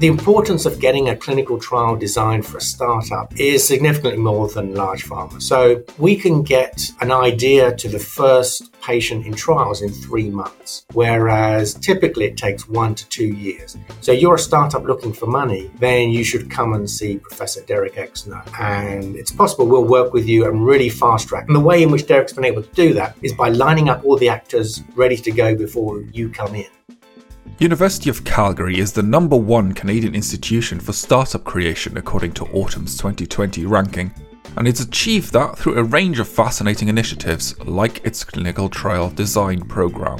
The 0.00 0.08
importance 0.08 0.66
of 0.66 0.80
getting 0.80 1.08
a 1.08 1.16
clinical 1.16 1.56
trial 1.56 1.94
designed 1.94 2.44
for 2.44 2.58
a 2.58 2.60
startup 2.60 3.32
is 3.38 3.66
significantly 3.66 4.20
more 4.20 4.48
than 4.48 4.74
large 4.74 5.04
pharma. 5.04 5.40
So 5.40 5.84
we 5.98 6.16
can 6.16 6.42
get 6.42 6.90
an 7.00 7.12
idea 7.12 7.74
to 7.76 7.88
the 7.88 8.00
first 8.00 8.72
patient 8.82 9.24
in 9.24 9.34
trials 9.34 9.82
in 9.82 9.90
three 9.90 10.28
months, 10.28 10.84
whereas 10.94 11.74
typically 11.74 12.24
it 12.24 12.36
takes 12.36 12.68
one 12.68 12.96
to 12.96 13.08
two 13.08 13.28
years. 13.28 13.76
So 14.00 14.10
you're 14.10 14.34
a 14.34 14.38
startup 14.38 14.82
looking 14.82 15.12
for 15.12 15.26
money, 15.26 15.70
then 15.78 16.10
you 16.10 16.24
should 16.24 16.50
come 16.50 16.74
and 16.74 16.90
see 16.90 17.18
Professor 17.18 17.62
Derek 17.62 17.94
Exner. 17.94 18.42
And 18.60 19.14
it's 19.14 19.30
possible 19.30 19.64
we'll 19.64 19.84
work 19.84 20.12
with 20.12 20.26
you 20.26 20.46
and 20.46 20.66
really 20.66 20.88
fast 20.88 21.28
track. 21.28 21.46
And 21.46 21.54
the 21.54 21.60
way 21.60 21.84
in 21.84 21.92
which 21.92 22.08
Derek's 22.08 22.32
been 22.32 22.44
able 22.44 22.64
to 22.64 22.74
do 22.74 22.94
that 22.94 23.16
is 23.22 23.32
by 23.32 23.50
lining 23.50 23.88
up 23.88 24.04
all 24.04 24.18
the 24.18 24.28
actors 24.28 24.82
ready 24.96 25.16
to 25.18 25.30
go 25.30 25.54
before 25.54 26.00
you 26.12 26.28
come 26.28 26.56
in. 26.56 26.66
University 27.60 28.10
of 28.10 28.24
Calgary 28.24 28.80
is 28.80 28.92
the 28.92 29.02
number 29.02 29.36
one 29.36 29.72
Canadian 29.72 30.14
institution 30.14 30.80
for 30.80 30.92
startup 30.92 31.44
creation 31.44 31.96
according 31.96 32.32
to 32.32 32.44
AUTM's 32.46 32.96
2020 32.96 33.64
ranking, 33.66 34.12
and 34.56 34.66
it's 34.66 34.80
achieved 34.80 35.32
that 35.32 35.56
through 35.56 35.78
a 35.78 35.84
range 35.84 36.18
of 36.18 36.28
fascinating 36.28 36.88
initiatives 36.88 37.56
like 37.60 38.04
its 38.04 38.24
clinical 38.24 38.68
trial 38.68 39.08
design 39.08 39.60
program. 39.60 40.18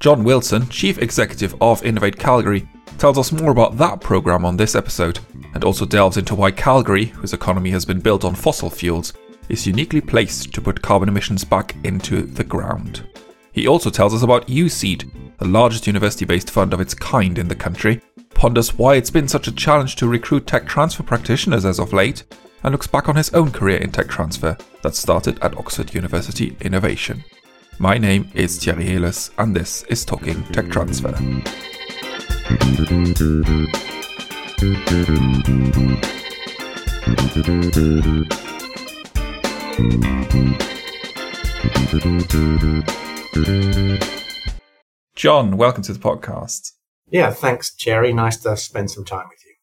John 0.00 0.24
Wilson, 0.24 0.68
Chief 0.70 0.98
Executive 0.98 1.54
of 1.60 1.84
Innovate 1.84 2.18
Calgary, 2.18 2.68
tells 2.98 3.16
us 3.16 3.30
more 3.30 3.52
about 3.52 3.76
that 3.76 4.00
program 4.00 4.44
on 4.44 4.56
this 4.56 4.74
episode 4.74 5.20
and 5.54 5.62
also 5.62 5.86
delves 5.86 6.16
into 6.16 6.34
why 6.34 6.50
Calgary, 6.50 7.06
whose 7.06 7.32
economy 7.32 7.70
has 7.70 7.84
been 7.84 8.00
built 8.00 8.24
on 8.24 8.34
fossil 8.34 8.68
fuels, 8.68 9.12
is 9.48 9.68
uniquely 9.68 10.00
placed 10.00 10.52
to 10.52 10.60
put 10.60 10.82
carbon 10.82 11.08
emissions 11.08 11.44
back 11.44 11.76
into 11.84 12.22
the 12.22 12.44
ground. 12.44 13.06
He 13.52 13.68
also 13.68 13.90
tells 13.90 14.14
us 14.14 14.22
about 14.22 14.48
USeed, 14.48 15.10
the 15.38 15.46
largest 15.46 15.86
university 15.86 16.24
based 16.24 16.50
fund 16.50 16.72
of 16.72 16.80
its 16.80 16.94
kind 16.94 17.38
in 17.38 17.48
the 17.48 17.54
country, 17.54 18.00
ponders 18.34 18.78
why 18.78 18.94
it's 18.94 19.10
been 19.10 19.28
such 19.28 19.46
a 19.46 19.52
challenge 19.52 19.96
to 19.96 20.08
recruit 20.08 20.46
tech 20.46 20.66
transfer 20.66 21.02
practitioners 21.02 21.66
as 21.66 21.78
of 21.78 21.92
late, 21.92 22.24
and 22.62 22.72
looks 22.72 22.86
back 22.86 23.08
on 23.08 23.16
his 23.16 23.32
own 23.34 23.50
career 23.50 23.76
in 23.76 23.92
tech 23.92 24.08
transfer 24.08 24.56
that 24.82 24.94
started 24.94 25.38
at 25.42 25.56
Oxford 25.58 25.94
University 25.94 26.56
Innovation. 26.62 27.24
My 27.78 27.98
name 27.98 28.30
is 28.34 28.58
Thierry 28.58 28.86
Heles, 28.86 29.30
and 29.36 29.54
this 29.54 29.82
is 29.84 30.04
Talking 30.04 30.44
Tech 30.52 30.70
Transfer. 30.70 31.12
John, 45.14 45.56
welcome 45.56 45.82
to 45.84 45.94
the 45.94 45.98
podcast. 45.98 46.72
Yeah, 47.08 47.30
thanks, 47.30 47.74
Thierry. 47.74 48.12
Nice 48.12 48.36
to 48.38 48.58
spend 48.58 48.90
some 48.90 49.06
time 49.06 49.26
with 49.30 49.38
you. 49.46 49.54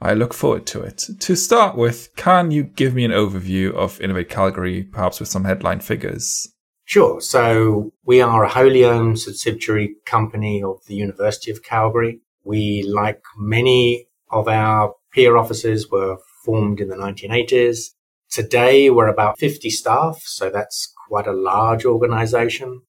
I 0.00 0.14
look 0.14 0.32
forward 0.32 0.64
to 0.68 0.80
it. 0.80 1.04
To 1.20 1.36
start 1.36 1.76
with, 1.76 2.08
can 2.16 2.50
you 2.50 2.62
give 2.62 2.94
me 2.94 3.04
an 3.04 3.10
overview 3.10 3.74
of 3.74 4.00
Innovate 4.00 4.30
Calgary, 4.30 4.82
perhaps 4.82 5.20
with 5.20 5.28
some 5.28 5.44
headline 5.44 5.80
figures? 5.80 6.48
Sure. 6.86 7.20
So 7.20 7.92
we 8.02 8.22
are 8.22 8.44
a 8.44 8.48
wholly 8.48 8.86
owned 8.86 9.18
subsidiary 9.18 9.96
company 10.06 10.62
of 10.62 10.78
the 10.86 10.94
University 10.94 11.50
of 11.50 11.62
Calgary. 11.62 12.22
We, 12.44 12.82
like 12.82 13.20
many 13.36 14.06
of 14.30 14.48
our 14.48 14.94
peer 15.12 15.36
offices, 15.36 15.90
were 15.90 16.16
formed 16.46 16.80
in 16.80 16.88
the 16.88 16.96
1980s. 16.96 17.90
Today, 18.30 18.88
we're 18.88 19.08
about 19.08 19.38
50 19.38 19.68
staff, 19.68 20.22
so 20.22 20.48
that's 20.48 20.94
quite 21.08 21.26
a 21.26 21.32
large 21.32 21.84
organization. 21.84 22.82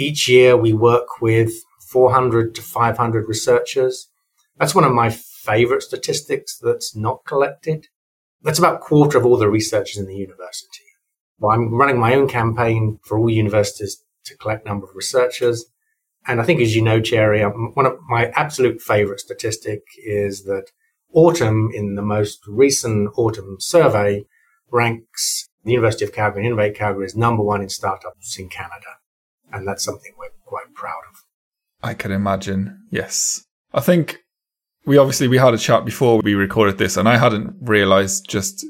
Each 0.00 0.30
year 0.30 0.56
we 0.56 0.72
work 0.72 1.20
with 1.20 1.52
400 1.90 2.54
to 2.54 2.62
500 2.62 3.28
researchers. 3.28 4.08
That's 4.56 4.74
one 4.74 4.84
of 4.84 4.92
my 4.92 5.10
favorite 5.10 5.82
statistics 5.82 6.56
that's 6.56 6.96
not 6.96 7.26
collected. 7.26 7.88
That's 8.40 8.58
about 8.58 8.76
a 8.76 8.78
quarter 8.78 9.18
of 9.18 9.26
all 9.26 9.36
the 9.36 9.50
researchers 9.50 9.98
in 9.98 10.06
the 10.06 10.16
university. 10.16 10.84
Well, 11.38 11.52
I'm 11.52 11.74
running 11.74 11.98
my 11.98 12.14
own 12.14 12.28
campaign 12.28 12.98
for 13.02 13.18
all 13.18 13.28
universities 13.28 14.02
to 14.24 14.36
collect 14.38 14.64
number 14.64 14.86
of 14.86 14.96
researchers. 14.96 15.66
And 16.26 16.40
I 16.40 16.44
think, 16.44 16.60
as 16.60 16.74
you 16.74 16.80
know, 16.80 17.02
Thierry, 17.02 17.42
um, 17.42 17.72
one 17.74 17.84
of 17.84 17.98
my 18.08 18.32
absolute 18.36 18.80
favorite 18.80 19.20
statistic 19.20 19.82
is 20.02 20.44
that 20.44 20.70
AUTM 21.14 21.74
in 21.74 21.94
the 21.94 22.02
most 22.02 22.46
recent 22.46 23.12
AUTM 23.16 23.60
survey 23.60 24.24
ranks 24.70 25.48
the 25.62 25.72
University 25.72 26.06
of 26.06 26.14
Calgary 26.14 26.40
and 26.40 26.46
Innovate 26.46 26.74
Calgary 26.74 27.04
is 27.04 27.14
number 27.14 27.42
one 27.42 27.60
in 27.60 27.68
startups 27.68 28.38
in 28.38 28.48
Canada. 28.48 28.99
And 29.52 29.66
that's 29.66 29.84
something 29.84 30.12
we're 30.18 30.28
quite 30.44 30.74
proud 30.74 31.02
of. 31.10 31.24
I 31.82 31.94
can 31.94 32.12
imagine. 32.12 32.82
Yes. 32.90 33.44
I 33.72 33.80
think 33.80 34.18
we 34.84 34.98
obviously 34.98 35.28
we 35.28 35.38
had 35.38 35.54
a 35.54 35.58
chat 35.58 35.84
before 35.84 36.20
we 36.22 36.34
recorded 36.34 36.78
this 36.78 36.96
and 36.96 37.08
I 37.08 37.16
hadn't 37.16 37.54
realized 37.60 38.28
just 38.28 38.64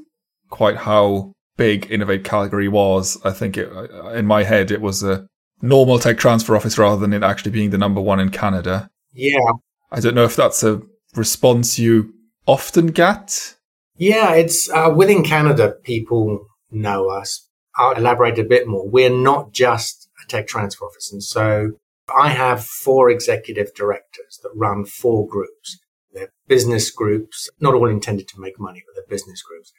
quite 0.48 0.76
how 0.76 1.32
big 1.56 1.90
Innovate 1.90 2.24
Calgary 2.24 2.68
was. 2.68 3.18
I 3.24 3.30
think 3.30 3.56
it, 3.56 3.70
in 4.14 4.26
my 4.26 4.44
head 4.44 4.70
it 4.70 4.80
was 4.80 5.02
a 5.02 5.26
normal 5.62 5.98
tech 5.98 6.18
transfer 6.18 6.56
office 6.56 6.78
rather 6.78 7.00
than 7.00 7.12
it 7.12 7.22
actually 7.22 7.52
being 7.52 7.70
the 7.70 7.78
number 7.78 8.00
one 8.00 8.20
in 8.20 8.30
Canada. 8.30 8.90
Yeah. 9.12 9.52
I 9.90 10.00
don't 10.00 10.14
know 10.14 10.24
if 10.24 10.36
that's 10.36 10.62
a 10.62 10.82
response 11.14 11.78
you 11.78 12.14
often 12.46 12.88
get. 12.88 13.56
Yeah, 13.96 14.34
it's 14.34 14.70
uh, 14.70 14.92
within 14.94 15.22
Canada, 15.22 15.74
people 15.84 16.46
know 16.70 17.08
us. 17.08 17.48
I'll 17.76 17.96
elaborate 17.96 18.38
a 18.38 18.44
bit 18.44 18.66
more. 18.66 18.88
We're 18.88 19.10
not 19.10 19.52
just 19.52 19.99
tech 20.30 20.46
transfer 20.46 20.84
office. 20.84 21.12
And 21.12 21.22
so 21.22 21.72
I 22.16 22.30
have 22.30 22.64
four 22.64 23.10
executive 23.10 23.74
directors 23.74 24.40
that 24.42 24.50
run 24.54 24.84
four 24.84 25.26
groups. 25.26 25.78
They're 26.12 26.32
business 26.48 26.90
groups, 26.90 27.48
not 27.60 27.74
all 27.74 27.88
intended 27.88 28.28
to 28.28 28.40
make 28.40 28.58
money, 28.58 28.82
but 28.86 28.94
they're 28.94 29.16
business 29.16 29.42
groups. 29.42 29.72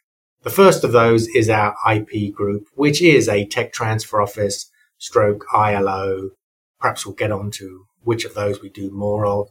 The 0.44 0.50
first 0.50 0.84
of 0.84 0.92
those 0.92 1.28
is 1.28 1.50
our 1.50 1.76
IP 1.90 2.34
group, 2.34 2.68
which 2.74 3.02
is 3.02 3.28
a 3.28 3.46
tech 3.46 3.74
transfer 3.74 4.22
office 4.22 4.72
stroke 4.98 5.46
ILO. 5.54 6.30
Perhaps 6.80 7.06
we'll 7.06 7.16
get 7.16 7.32
on 7.32 7.52
to 7.52 7.86
which 8.04 8.26
of 8.26 8.34
those 8.34 8.62
we 8.62 8.70
do 8.70 8.92
more 8.92 9.26
of. 9.26 9.50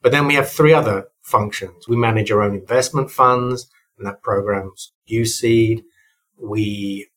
But 0.00 0.10
then 0.10 0.26
we 0.26 0.34
have 0.34 0.50
three 0.50 0.72
other 0.72 1.06
functions. 1.22 1.86
We 1.86 1.96
manage 1.96 2.30
our 2.32 2.42
own 2.42 2.54
investment 2.54 3.10
funds, 3.10 3.70
and 3.96 4.06
that 4.06 4.22
program's 4.22 4.92
USeed. 5.08 5.82
We 6.36 7.08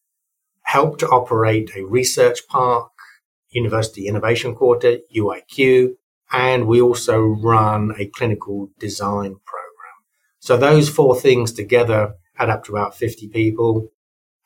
help 0.66 1.00
to 1.00 1.08
operate 1.08 1.72
a 1.76 1.86
research 1.86 2.42
park, 2.48 2.92
University 3.56 4.08
Innovation 4.08 4.54
Quarter, 4.54 4.98
UIQ, 5.16 5.94
and 6.32 6.68
we 6.68 6.82
also 6.82 7.20
run 7.20 7.94
a 7.98 8.08
clinical 8.08 8.70
design 8.80 9.36
program. 9.46 9.96
So 10.40 10.58
those 10.58 10.90
four 10.90 11.20
things 11.20 11.52
together 11.52 12.14
add 12.38 12.50
up 12.50 12.66
to 12.66 12.74
about 12.74 12.96
50 12.96 13.30
people. 13.30 13.88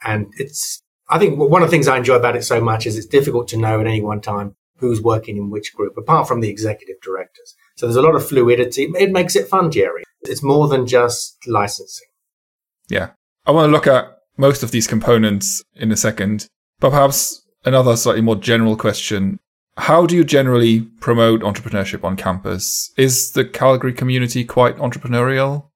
And 0.04 0.28
it's, 0.38 0.82
I 1.10 1.20
think 1.20 1.38
one 1.38 1.62
of 1.62 1.70
the 1.70 1.72
things 1.72 1.88
I 1.88 1.98
enjoy 1.98 2.16
about 2.16 2.36
it 2.36 2.44
so 2.44 2.62
much 2.62 2.86
is 2.86 2.98
it's 2.98 3.08
difficult 3.08 3.48
to 3.50 3.58
know 3.58 3.82
at 3.82 3.88
any 3.88 4.02
one 4.02 4.22
time 4.22 4.56
who's 4.78 5.02
working 5.02 5.36
in 5.38 5.50
which 5.50 5.74
group, 5.74 5.98
apart 5.98 6.28
from 6.28 6.40
the 6.40 6.50
executive 6.50 7.02
directors. 7.02 7.56
So 7.76 7.86
there's 7.86 7.98
a 7.98 8.02
lot 8.02 8.16
of 8.16 8.28
fluidity. 8.28 8.92
It 8.98 9.12
makes 9.12 9.36
it 9.36 9.48
fun, 9.48 9.72
Thierry. 9.72 10.04
It's 10.22 10.44
more 10.44 10.68
than 10.68 10.86
just 10.86 11.38
licensing. 11.48 12.08
Yeah. 12.88 13.12
I 13.46 13.52
want 13.52 13.68
to 13.68 13.72
look 13.72 13.88
at 13.88 14.20
most 14.38 14.64
of 14.64 14.72
these 14.72 14.88
components 14.88 15.64
in 15.76 15.92
a 15.92 15.98
second, 15.98 16.48
but 16.80 16.92
perhaps 16.92 17.46
another 17.66 17.96
slightly 17.96 18.22
more 18.22 18.36
general 18.36 18.76
question. 18.76 19.40
How 19.78 20.06
do 20.06 20.16
you 20.16 20.24
generally 20.24 20.82
promote 21.00 21.42
entrepreneurship 21.42 22.04
on 22.04 22.18
campus? 22.18 22.92
Is 22.98 23.32
the 23.32 23.46
Calgary 23.46 23.94
community 23.94 24.44
quite 24.44 24.78
entrepreneurial? 24.78 25.70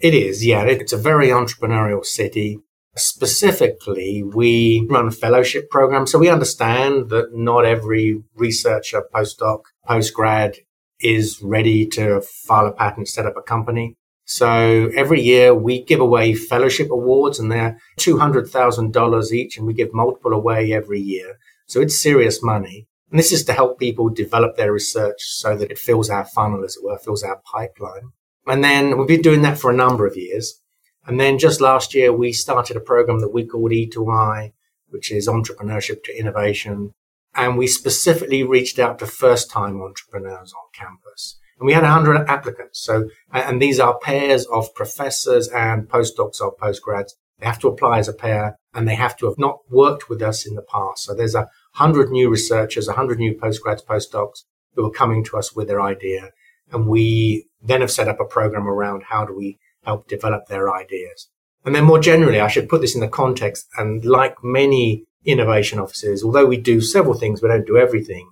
It 0.00 0.14
is, 0.14 0.44
yeah. 0.44 0.62
It's 0.64 0.92
a 0.92 0.96
very 0.96 1.28
entrepreneurial 1.28 2.04
city. 2.04 2.58
Specifically, 2.96 4.22
we 4.22 4.86
run 4.90 5.08
a 5.08 5.12
fellowship 5.12 5.70
program. 5.70 6.06
So 6.06 6.18
we 6.18 6.28
understand 6.28 7.10
that 7.10 7.34
not 7.34 7.64
every 7.64 8.22
researcher, 8.34 9.04
postdoc, 9.14 9.62
postgrad 9.88 10.56
is 11.00 11.40
ready 11.42 11.86
to 11.86 12.20
file 12.20 12.66
a 12.66 12.72
patent, 12.72 13.08
set 13.08 13.26
up 13.26 13.36
a 13.36 13.42
company. 13.42 13.96
So 14.24 14.90
every 14.94 15.20
year 15.20 15.54
we 15.54 15.82
give 15.82 16.00
away 16.00 16.34
fellowship 16.34 16.90
awards 16.90 17.38
and 17.38 17.50
they're 17.50 17.78
$200,000 17.98 19.32
each 19.32 19.56
and 19.58 19.66
we 19.66 19.74
give 19.74 19.92
multiple 19.92 20.32
away 20.32 20.72
every 20.72 21.00
year. 21.00 21.38
So 21.66 21.80
it's 21.80 22.00
serious 22.00 22.42
money. 22.42 22.86
And 23.10 23.18
this 23.18 23.32
is 23.32 23.44
to 23.44 23.52
help 23.52 23.78
people 23.78 24.08
develop 24.08 24.56
their 24.56 24.72
research 24.72 25.20
so 25.20 25.54
that 25.56 25.70
it 25.70 25.78
fills 25.78 26.08
our 26.08 26.24
funnel, 26.24 26.64
as 26.64 26.76
it 26.76 26.84
were, 26.84 26.98
fills 26.98 27.22
our 27.22 27.42
pipeline. 27.44 28.12
And 28.46 28.64
then 28.64 28.96
we've 28.96 29.06
been 29.06 29.20
doing 29.20 29.42
that 29.42 29.58
for 29.58 29.70
a 29.70 29.76
number 29.76 30.06
of 30.06 30.16
years. 30.16 30.62
And 31.06 31.20
then 31.20 31.38
just 31.38 31.60
last 31.60 31.94
year, 31.94 32.12
we 32.12 32.32
started 32.32 32.76
a 32.76 32.80
program 32.80 33.20
that 33.20 33.32
we 33.32 33.46
called 33.46 33.72
E2I, 33.72 34.52
which 34.88 35.12
is 35.12 35.28
entrepreneurship 35.28 36.04
to 36.04 36.18
innovation. 36.18 36.92
And 37.34 37.58
we 37.58 37.66
specifically 37.66 38.42
reached 38.42 38.78
out 38.78 38.98
to 39.00 39.06
first 39.06 39.50
time 39.50 39.82
entrepreneurs 39.82 40.54
on 40.54 40.62
campus. 40.72 41.38
And 41.62 41.68
we 41.68 41.74
had 41.74 41.84
100 41.84 42.28
applicants. 42.28 42.80
So, 42.82 43.08
and 43.32 43.62
these 43.62 43.78
are 43.78 43.96
pairs 43.96 44.46
of 44.46 44.74
professors 44.74 45.46
and 45.46 45.88
postdocs 45.88 46.40
or 46.40 46.56
postgrads. 46.56 47.12
They 47.38 47.46
have 47.46 47.60
to 47.60 47.68
apply 47.68 48.00
as 48.00 48.08
a 48.08 48.12
pair 48.12 48.58
and 48.74 48.88
they 48.88 48.96
have 48.96 49.16
to 49.18 49.26
have 49.26 49.38
not 49.38 49.60
worked 49.70 50.08
with 50.08 50.22
us 50.22 50.44
in 50.44 50.56
the 50.56 50.62
past. 50.62 51.04
So 51.04 51.14
there's 51.14 51.36
a 51.36 51.46
hundred 51.74 52.10
new 52.10 52.28
researchers, 52.28 52.88
a 52.88 52.94
hundred 52.94 53.20
new 53.20 53.32
postgrads, 53.32 53.84
postdocs 53.84 54.42
who 54.74 54.84
are 54.84 54.90
coming 54.90 55.22
to 55.26 55.36
us 55.36 55.54
with 55.54 55.68
their 55.68 55.80
idea. 55.80 56.30
And 56.72 56.88
we 56.88 57.46
then 57.62 57.80
have 57.80 57.92
set 57.92 58.08
up 58.08 58.18
a 58.18 58.24
program 58.24 58.66
around 58.66 59.04
how 59.04 59.24
do 59.24 59.32
we 59.32 59.60
help 59.84 60.08
develop 60.08 60.46
their 60.48 60.68
ideas. 60.68 61.28
And 61.64 61.76
then 61.76 61.84
more 61.84 62.00
generally, 62.00 62.40
I 62.40 62.48
should 62.48 62.68
put 62.68 62.80
this 62.80 62.96
in 62.96 63.02
the 63.02 63.06
context. 63.06 63.68
And 63.78 64.04
like 64.04 64.34
many 64.42 65.04
innovation 65.24 65.78
offices, 65.78 66.24
although 66.24 66.46
we 66.46 66.56
do 66.56 66.80
several 66.80 67.14
things, 67.14 67.40
we 67.40 67.48
don't 67.48 67.68
do 67.68 67.76
everything. 67.76 68.30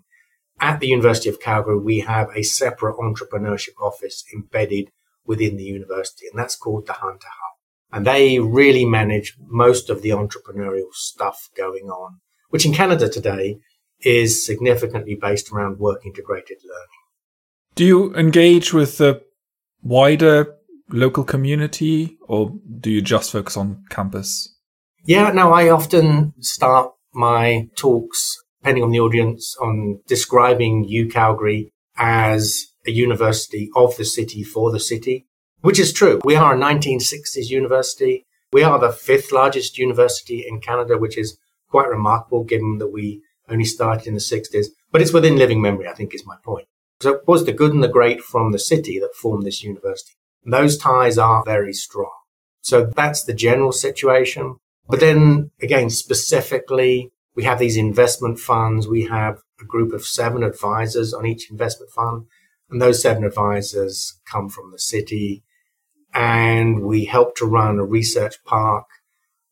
At 0.61 0.81
the 0.81 0.89
University 0.89 1.31
of 1.31 1.41
Calgary, 1.41 1.79
we 1.79 2.01
have 2.01 2.29
a 2.35 2.43
separate 2.43 2.97
entrepreneurship 2.97 3.81
office 3.81 4.25
embedded 4.35 4.91
within 5.25 5.57
the 5.57 5.65
university, 5.65 6.27
and 6.27 6.39
that's 6.39 6.57
called 6.57 6.87
the 6.87 6.93
Hunter 6.93 7.29
Hub. 7.29 7.57
And 7.93 8.07
they 8.07 8.39
really 8.39 8.85
manage 8.85 9.37
most 9.47 9.91
of 9.91 10.03
the 10.03 10.11
entrepreneurial 10.11 10.93
stuff 10.93 11.49
going 11.57 11.89
on, 11.89 12.21
which 12.51 12.67
in 12.67 12.75
Canada 12.75 13.09
today 13.09 13.59
is 14.03 14.45
significantly 14.45 15.15
based 15.15 15.51
around 15.51 15.79
work 15.79 16.05
integrated 16.05 16.59
learning. 16.65 17.01
Do 17.75 17.85
you 17.85 18.15
engage 18.15 18.73
with 18.73 18.99
the 18.99 19.23
wider 19.83 20.57
local 20.91 21.25
community 21.25 22.19
or 22.23 22.59
do 22.81 22.91
you 22.91 23.03
just 23.03 23.33
focus 23.33 23.57
on 23.57 23.85
campus? 23.91 24.57
Yeah, 25.05 25.31
no, 25.33 25.53
I 25.53 25.71
often 25.71 26.35
start 26.41 26.93
my 27.13 27.69
talks, 27.77 28.43
depending 28.61 28.85
on 28.85 28.91
the 28.91 29.01
audience, 29.01 29.57
on 29.61 30.01
describing 30.07 30.85
U 30.85 31.09
Calgary 31.09 31.73
as 31.97 32.67
a 32.87 32.91
university 32.91 33.71
of 33.75 33.97
the 33.97 34.05
city 34.05 34.43
for 34.43 34.71
the 34.71 34.81
city, 34.81 35.27
which 35.61 35.79
is 35.79 35.93
true. 35.93 36.21
We 36.25 36.37
are 36.37 36.55
a 36.55 36.59
1960s 36.59 37.49
university. 37.49 38.27
We 38.53 38.63
are 38.63 38.79
the 38.79 38.93
fifth 38.93 39.33
largest 39.33 39.79
university 39.79 40.45
in 40.47 40.61
Canada, 40.61 40.99
which 40.99 41.17
is 41.17 41.39
quite 41.71 41.89
remarkable 41.89 42.45
given 42.45 42.79
that 42.79 42.93
we 42.93 43.23
only 43.49 43.65
started 43.65 44.07
in 44.07 44.15
the 44.15 44.21
60s. 44.21 44.67
But 44.93 45.01
it's 45.01 45.13
within 45.13 45.37
living 45.37 45.63
memory, 45.63 45.89
I 45.89 45.95
think 45.95 46.15
is 46.15 46.27
my 46.27 46.37
point. 46.45 46.67
So 47.01 47.15
it 47.15 47.27
was 47.27 47.47
the 47.47 47.53
good 47.53 47.73
and 47.73 47.83
the 47.83 47.89
great 47.89 48.21
from 48.21 48.53
the 48.53 48.59
city 48.59 48.99
that 48.99 49.15
formed 49.15 49.47
this 49.47 49.63
university. 49.63 50.13
Those 50.45 50.77
ties 50.77 51.17
are 51.17 51.45
very 51.45 51.73
strong. 51.73 52.13
So 52.61 52.85
that's 52.85 53.25
the 53.25 53.33
general 53.33 53.73
situation. 53.73 54.57
But 54.89 55.01
then 55.01 55.51
again, 55.63 55.89
specifically, 55.89 57.11
we 57.41 57.47
have 57.47 57.59
these 57.59 57.79
investment 57.79 58.39
funds. 58.39 58.87
We 58.87 59.07
have 59.07 59.39
a 59.63 59.65
group 59.65 59.95
of 59.95 60.05
seven 60.05 60.43
advisors 60.43 61.15
on 61.15 61.25
each 61.25 61.51
investment 61.51 61.91
fund. 61.91 62.27
And 62.69 62.83
those 62.83 63.01
seven 63.01 63.25
advisors 63.25 64.21
come 64.31 64.51
from 64.51 64.71
the 64.71 64.79
city. 64.79 65.43
And 66.13 66.83
we 66.83 67.07
help 67.07 67.37
to 67.37 67.47
run 67.47 67.79
a 67.79 67.85
research 67.87 68.35
park. 68.45 68.85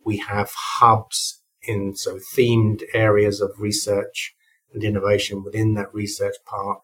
We 0.04 0.18
have 0.18 0.52
hubs 0.54 1.42
in 1.62 1.94
so 1.96 2.18
themed 2.36 2.82
areas 2.92 3.40
of 3.40 3.52
research 3.58 4.34
and 4.74 4.84
innovation 4.84 5.42
within 5.42 5.72
that 5.76 5.94
research 5.94 6.36
park. 6.44 6.80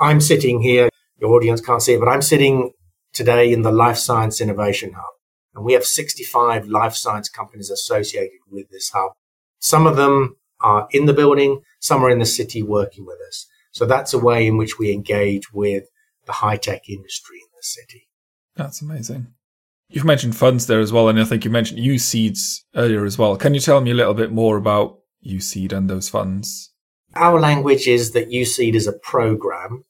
I'm 0.00 0.20
sitting 0.20 0.60
here. 0.60 0.88
Your 1.20 1.34
audience 1.34 1.60
can't 1.60 1.82
see 1.82 1.94
it, 1.94 2.00
but 2.00 2.08
I'm 2.08 2.22
sitting 2.22 2.72
today 3.12 3.52
in 3.52 3.62
the 3.62 3.70
Life 3.70 3.98
Science 3.98 4.40
Innovation 4.40 4.94
Hub. 4.94 5.14
And 5.54 5.64
we 5.64 5.74
have 5.74 5.84
65 5.84 6.66
life 6.66 6.96
science 6.96 7.28
companies 7.28 7.70
associated 7.70 8.40
with 8.50 8.70
this 8.70 8.90
hub. 8.90 9.12
Some 9.60 9.86
of 9.86 9.94
them 9.96 10.37
are 10.60 10.88
in 10.90 11.06
the 11.06 11.12
building, 11.12 11.62
some 11.80 12.04
are 12.04 12.10
in 12.10 12.18
the 12.18 12.26
city 12.26 12.62
working 12.62 13.06
with 13.06 13.18
us. 13.26 13.46
So 13.72 13.86
that's 13.86 14.14
a 14.14 14.18
way 14.18 14.46
in 14.46 14.56
which 14.56 14.78
we 14.78 14.92
engage 14.92 15.52
with 15.52 15.84
the 16.26 16.32
high 16.32 16.56
tech 16.56 16.88
industry 16.88 17.38
in 17.38 17.48
the 17.56 17.62
city. 17.62 18.08
That's 18.56 18.82
amazing. 18.82 19.28
You've 19.88 20.04
mentioned 20.04 20.36
funds 20.36 20.66
there 20.66 20.80
as 20.80 20.92
well, 20.92 21.08
and 21.08 21.18
I 21.18 21.24
think 21.24 21.44
you 21.44 21.50
mentioned 21.50 21.80
USeeds 21.80 22.62
earlier 22.74 23.04
as 23.04 23.16
well. 23.16 23.36
Can 23.36 23.54
you 23.54 23.60
tell 23.60 23.80
me 23.80 23.90
a 23.90 23.94
little 23.94 24.14
bit 24.14 24.32
more 24.32 24.56
about 24.56 24.98
USeed 25.26 25.72
and 25.72 25.88
those 25.88 26.08
funds? 26.08 26.72
Our 27.14 27.40
language 27.40 27.88
is 27.88 28.10
that 28.10 28.28
USeed 28.28 28.74
is 28.74 28.86
a 28.86 28.92
program 28.92 29.84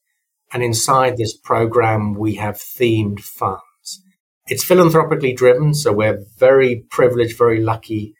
and 0.52 0.62
inside 0.62 1.16
this 1.16 1.36
program, 1.36 2.14
we 2.14 2.36
have 2.36 2.56
themed 2.56 3.20
funds. 3.20 4.02
It's 4.46 4.64
philanthropically 4.64 5.34
driven. 5.34 5.74
So 5.74 5.92
we're 5.92 6.24
very 6.38 6.84
privileged, 6.90 7.36
very 7.36 7.60
lucky 7.60 8.14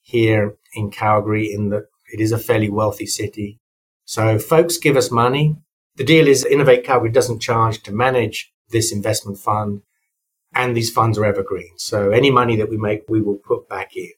here 0.00 0.56
in 0.74 0.90
Calgary 0.90 1.52
in 1.52 1.70
that 1.70 1.86
it 2.12 2.20
is 2.20 2.32
a 2.32 2.38
fairly 2.38 2.68
wealthy 2.68 3.06
city. 3.06 3.60
So 4.04 4.38
folks 4.38 4.78
give 4.78 4.96
us 4.96 5.10
money. 5.10 5.56
The 5.96 6.04
deal 6.04 6.28
is 6.28 6.44
Innovate 6.44 6.84
Calgary 6.84 7.10
doesn't 7.10 7.40
charge 7.40 7.82
to 7.82 7.92
manage 7.92 8.52
this 8.70 8.92
investment 8.92 9.38
fund 9.38 9.82
and 10.54 10.76
these 10.76 10.90
funds 10.90 11.18
are 11.18 11.24
evergreen. 11.24 11.72
So 11.76 12.10
any 12.10 12.30
money 12.30 12.56
that 12.56 12.70
we 12.70 12.76
make, 12.76 13.02
we 13.08 13.20
will 13.20 13.36
put 13.36 13.68
back 13.68 13.96
in. 13.96 14.10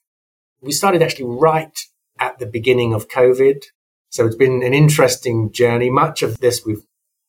We 0.61 0.73
started 0.73 1.03
actually 1.03 1.27
right 1.27 1.77
at 2.19 2.39
the 2.39 2.47
beginning 2.47 2.93
of 2.93 3.09
COVID. 3.09 3.65
So 4.11 4.27
it's 4.27 4.37
been 4.37 4.63
an 4.63 4.75
interesting 4.75 5.51
journey. 5.53 5.91
Much 5.91 6.23
of 6.23 6.39
this 6.39 6.65
we've 6.65 6.85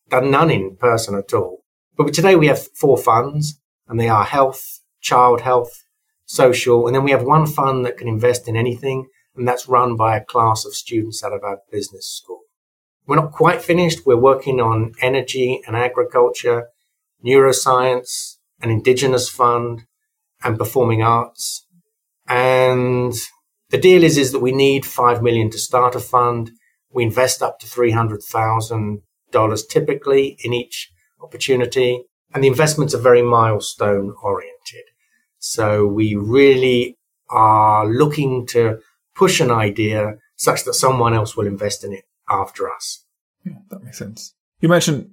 done 0.09 0.29
none 0.29 0.51
in 0.51 0.75
person 0.75 1.15
at 1.15 1.33
all. 1.33 1.63
But 1.97 2.13
today 2.13 2.35
we 2.35 2.47
have 2.47 2.67
four 2.75 2.97
funds 2.97 3.59
and 3.87 3.99
they 3.99 4.09
are 4.09 4.23
health, 4.23 4.81
child 5.01 5.41
health, 5.41 5.83
social, 6.31 6.87
and 6.87 6.95
then 6.95 7.03
we 7.03 7.11
have 7.11 7.23
one 7.23 7.45
fund 7.45 7.85
that 7.85 7.97
can 7.97 8.07
invest 8.07 8.47
in 8.47 8.55
anything 8.55 9.07
and 9.35 9.47
that's 9.47 9.67
run 9.67 9.95
by 9.95 10.15
a 10.15 10.23
class 10.23 10.65
of 10.65 10.73
students 10.75 11.23
out 11.23 11.33
of 11.33 11.43
our 11.43 11.59
business 11.71 12.07
school. 12.07 12.41
We're 13.07 13.15
not 13.15 13.31
quite 13.31 13.61
finished. 13.61 14.05
We're 14.05 14.17
working 14.17 14.59
on 14.59 14.93
energy 15.01 15.61
and 15.65 15.75
agriculture, 15.75 16.67
neuroscience, 17.25 18.37
an 18.61 18.69
indigenous 18.69 19.29
fund, 19.29 19.83
and 20.43 20.57
performing 20.57 21.01
arts. 21.01 21.65
And 22.27 23.13
the 23.69 23.77
deal 23.77 24.03
is, 24.03 24.17
is 24.17 24.31
that 24.31 24.39
we 24.39 24.51
need 24.51 24.85
five 24.85 25.21
million 25.21 25.49
to 25.51 25.57
start 25.57 25.95
a 25.95 25.99
fund. 25.99 26.51
We 26.93 27.03
invest 27.03 27.41
up 27.41 27.59
to 27.59 27.67
300,000 27.67 29.01
dollars 29.31 29.65
typically 29.65 30.37
in 30.43 30.53
each 30.53 30.91
opportunity. 31.21 32.03
And 32.33 32.43
the 32.43 32.47
investments 32.47 32.93
are 32.93 32.99
very 32.99 33.21
milestone 33.21 34.13
oriented. 34.21 34.90
So 35.41 35.87
we 35.87 36.15
really 36.15 36.97
are 37.29 37.87
looking 37.87 38.45
to 38.47 38.77
push 39.15 39.39
an 39.39 39.49
idea 39.49 40.17
such 40.35 40.63
that 40.65 40.75
someone 40.75 41.13
else 41.13 41.35
will 41.35 41.47
invest 41.47 41.83
in 41.83 41.93
it 41.93 42.03
after 42.29 42.71
us. 42.71 43.03
Yeah, 43.43 43.53
that 43.69 43.83
makes 43.83 43.97
sense. 43.97 44.35
You 44.59 44.69
mentioned 44.69 45.09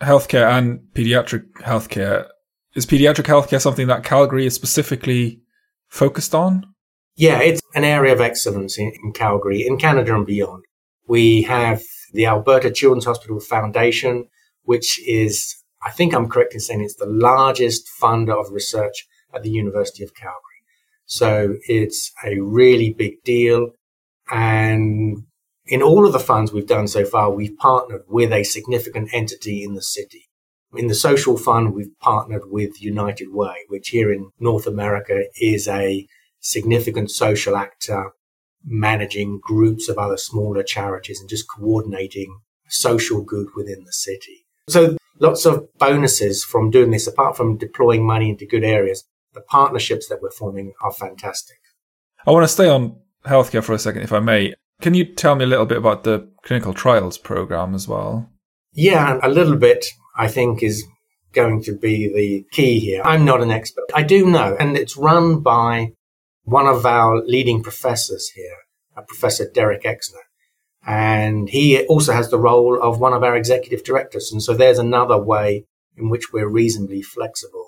healthcare 0.00 0.48
and 0.50 0.80
pediatric 0.94 1.52
healthcare. 1.60 2.26
Is 2.74 2.86
pediatric 2.86 3.24
healthcare 3.24 3.60
something 3.60 3.86
that 3.86 4.02
Calgary 4.02 4.46
is 4.46 4.54
specifically 4.54 5.42
focused 5.88 6.34
on? 6.34 6.66
Yeah, 7.14 7.40
it's 7.40 7.60
an 7.74 7.84
area 7.84 8.14
of 8.14 8.20
excellence 8.20 8.78
in, 8.78 8.92
in 9.04 9.12
Calgary, 9.12 9.66
in 9.66 9.76
Canada 9.76 10.14
and 10.14 10.26
beyond. 10.26 10.64
We 11.06 11.42
have 11.42 11.82
the 12.12 12.26
Alberta 12.26 12.70
Children's 12.70 13.04
Hospital 13.04 13.40
Foundation, 13.40 14.28
which 14.62 15.00
is, 15.06 15.54
I 15.86 15.90
think 15.90 16.14
I'm 16.14 16.28
correct 16.28 16.54
in 16.54 16.60
saying 16.60 16.82
it's 16.82 16.96
the 16.96 17.06
largest 17.06 17.88
funder 18.00 18.38
of 18.38 18.52
research 18.52 19.06
at 19.36 19.42
the 19.42 19.50
University 19.50 20.02
of 20.02 20.14
Calgary. 20.14 20.40
So 21.04 21.56
it's 21.68 22.12
a 22.24 22.40
really 22.40 22.92
big 22.92 23.22
deal. 23.22 23.70
And 24.30 25.24
in 25.66 25.82
all 25.82 26.06
of 26.06 26.12
the 26.12 26.18
funds 26.18 26.52
we've 26.52 26.66
done 26.66 26.88
so 26.88 27.04
far, 27.04 27.30
we've 27.30 27.56
partnered 27.58 28.02
with 28.08 28.32
a 28.32 28.42
significant 28.42 29.10
entity 29.12 29.62
in 29.62 29.74
the 29.74 29.82
city. 29.82 30.24
In 30.74 30.88
the 30.88 30.94
social 30.94 31.36
fund, 31.36 31.74
we've 31.74 31.98
partnered 32.00 32.42
with 32.46 32.82
United 32.82 33.28
Way, 33.32 33.54
which 33.68 33.90
here 33.90 34.12
in 34.12 34.30
North 34.40 34.66
America 34.66 35.24
is 35.40 35.68
a 35.68 36.06
significant 36.40 37.10
social 37.10 37.56
actor 37.56 38.12
managing 38.64 39.38
groups 39.40 39.88
of 39.88 39.96
other 39.96 40.16
smaller 40.16 40.62
charities 40.62 41.20
and 41.20 41.28
just 41.28 41.46
coordinating 41.48 42.40
social 42.68 43.22
good 43.22 43.46
within 43.54 43.84
the 43.84 43.92
city. 43.92 44.44
So 44.68 44.96
lots 45.20 45.46
of 45.46 45.68
bonuses 45.78 46.44
from 46.44 46.70
doing 46.70 46.90
this, 46.90 47.06
apart 47.06 47.36
from 47.36 47.58
deploying 47.58 48.04
money 48.04 48.30
into 48.30 48.44
good 48.46 48.64
areas. 48.64 49.04
The 49.36 49.42
partnerships 49.42 50.08
that 50.08 50.22
we're 50.22 50.30
forming 50.30 50.72
are 50.80 50.90
fantastic. 50.90 51.58
I 52.26 52.30
want 52.30 52.44
to 52.44 52.48
stay 52.48 52.70
on 52.70 52.96
healthcare 53.26 53.62
for 53.62 53.74
a 53.74 53.78
second, 53.78 54.00
if 54.00 54.12
I 54.14 54.18
may. 54.18 54.54
Can 54.80 54.94
you 54.94 55.04
tell 55.04 55.34
me 55.34 55.44
a 55.44 55.46
little 55.46 55.66
bit 55.66 55.76
about 55.76 56.04
the 56.04 56.26
clinical 56.42 56.72
trials 56.72 57.18
program 57.18 57.74
as 57.74 57.86
well? 57.86 58.30
Yeah, 58.72 59.18
a 59.22 59.28
little 59.28 59.56
bit, 59.56 59.84
I 60.16 60.28
think, 60.28 60.62
is 60.62 60.86
going 61.34 61.62
to 61.64 61.76
be 61.76 62.08
the 62.08 62.46
key 62.50 62.80
here. 62.80 63.02
I'm 63.04 63.26
not 63.26 63.42
an 63.42 63.50
expert. 63.50 63.84
I 63.94 64.04
do 64.04 64.24
know, 64.24 64.56
and 64.58 64.74
it's 64.74 64.96
run 64.96 65.40
by 65.40 65.92
one 66.44 66.66
of 66.66 66.86
our 66.86 67.22
leading 67.26 67.62
professors 67.62 68.30
here, 68.30 68.56
uh, 68.96 69.02
Professor 69.02 69.50
Derek 69.52 69.82
Exner. 69.82 70.24
And 70.86 71.50
he 71.50 71.84
also 71.88 72.14
has 72.14 72.30
the 72.30 72.38
role 72.38 72.80
of 72.82 73.00
one 73.00 73.12
of 73.12 73.22
our 73.22 73.36
executive 73.36 73.84
directors. 73.84 74.32
And 74.32 74.42
so 74.42 74.54
there's 74.54 74.78
another 74.78 75.22
way 75.22 75.66
in 75.94 76.08
which 76.08 76.32
we're 76.32 76.48
reasonably 76.48 77.02
flexible. 77.02 77.66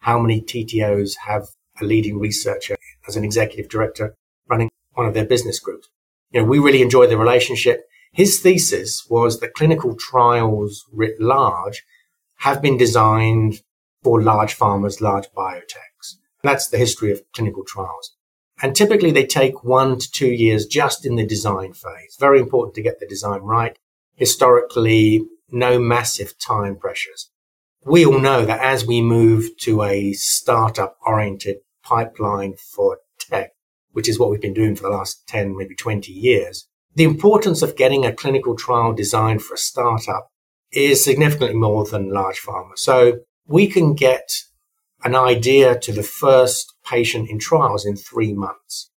How 0.00 0.18
many 0.18 0.40
TTOs 0.40 1.16
have 1.26 1.48
a 1.80 1.84
leading 1.84 2.18
researcher 2.18 2.76
as 3.06 3.16
an 3.16 3.24
executive 3.24 3.68
director 3.68 4.14
running 4.48 4.70
one 4.92 5.06
of 5.06 5.14
their 5.14 5.24
business 5.26 5.58
groups? 5.58 5.88
You 6.30 6.40
know, 6.40 6.46
we 6.46 6.58
really 6.58 6.82
enjoy 6.82 7.06
the 7.06 7.18
relationship. 7.18 7.84
His 8.12 8.40
thesis 8.40 9.06
was 9.08 9.40
that 9.40 9.54
clinical 9.54 9.94
trials 9.94 10.84
writ 10.92 11.20
large 11.20 11.82
have 12.38 12.62
been 12.62 12.76
designed 12.76 13.62
for 14.02 14.22
large 14.22 14.56
pharmas, 14.56 15.00
large 15.00 15.28
biotechs. 15.36 16.16
That's 16.42 16.68
the 16.68 16.78
history 16.78 17.10
of 17.10 17.22
clinical 17.32 17.64
trials. 17.64 18.14
And 18.62 18.74
typically 18.74 19.10
they 19.10 19.26
take 19.26 19.64
one 19.64 19.98
to 19.98 20.10
two 20.10 20.32
years 20.32 20.66
just 20.66 21.06
in 21.06 21.16
the 21.16 21.26
design 21.26 21.72
phase. 21.72 22.16
Very 22.18 22.40
important 22.40 22.74
to 22.74 22.82
get 22.82 23.00
the 23.00 23.06
design 23.06 23.40
right. 23.40 23.78
Historically, 24.14 25.24
no 25.50 25.78
massive 25.78 26.38
time 26.38 26.76
pressures. 26.76 27.30
We 27.88 28.04
all 28.04 28.18
know 28.18 28.44
that 28.44 28.60
as 28.60 28.84
we 28.84 29.00
move 29.00 29.56
to 29.56 29.82
a 29.82 30.12
startup 30.12 30.98
oriented 31.06 31.56
pipeline 31.82 32.54
for 32.54 32.98
tech, 33.18 33.52
which 33.92 34.08
is 34.08 34.18
what 34.18 34.30
we've 34.30 34.42
been 34.42 34.52
doing 34.52 34.76
for 34.76 34.82
the 34.82 34.90
last 34.90 35.26
10, 35.26 35.56
maybe 35.56 35.74
20 35.74 36.12
years, 36.12 36.68
the 36.94 37.04
importance 37.04 37.62
of 37.62 37.76
getting 37.76 38.04
a 38.04 38.12
clinical 38.12 38.54
trial 38.54 38.92
designed 38.92 39.42
for 39.42 39.54
a 39.54 39.58
startup 39.58 40.28
is 40.70 41.02
significantly 41.02 41.56
more 41.56 41.86
than 41.86 42.12
large 42.12 42.40
pharma. 42.40 42.76
So 42.76 43.20
we 43.46 43.66
can 43.66 43.94
get 43.94 44.28
an 45.02 45.14
idea 45.14 45.78
to 45.78 45.92
the 45.92 46.02
first 46.02 46.74
patient 46.84 47.30
in 47.30 47.38
trials 47.38 47.86
in 47.86 47.96
three 47.96 48.34
months, 48.34 48.90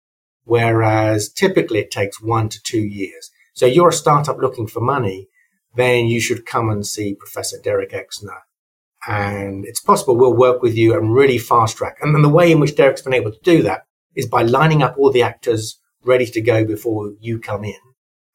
whereas 0.46 1.32
typically 1.32 1.80
it 1.80 1.92
takes 1.92 2.22
one 2.22 2.50
to 2.50 2.60
two 2.64 2.82
years. 2.82 3.30
So 3.54 3.68
you're 3.68 3.90
a 3.90 3.94
startup 3.94 4.38
looking 4.38 4.66
for 4.66 4.80
money, 4.80 5.28
then 5.76 6.08
you 6.08 6.20
should 6.20 6.48
come 6.48 6.70
and 6.70 6.88
see 6.88 7.14
Professor 7.14 7.58
Derek 7.62 7.92
Exner. 7.92 8.40
And 9.10 9.66
it's 9.66 9.80
possible 9.80 10.16
we'll 10.16 10.36
work 10.36 10.62
with 10.62 10.76
you 10.76 10.94
and 10.94 11.16
really 11.16 11.40
fast 11.40 11.78
track. 11.78 11.98
And 12.00 12.14
then 12.14 12.22
the 12.22 12.30
way 12.30 12.52
in 12.52 12.60
which 12.60 12.76
Derek's 12.76 13.02
been 13.02 13.16
able 13.16 13.32
to 13.32 13.40
do 13.44 13.64
that 13.64 13.82
is 14.16 14.28
by 14.28 14.44
lining 14.44 14.84
up 14.84 14.96
all 15.00 15.12
the 15.12 15.24
actors 15.24 15.80
ready 16.04 16.28
to 16.28 16.40
go 16.40 16.64
before 16.64 17.14
you 17.20 17.40
come 17.40 17.64
in. 17.64 17.80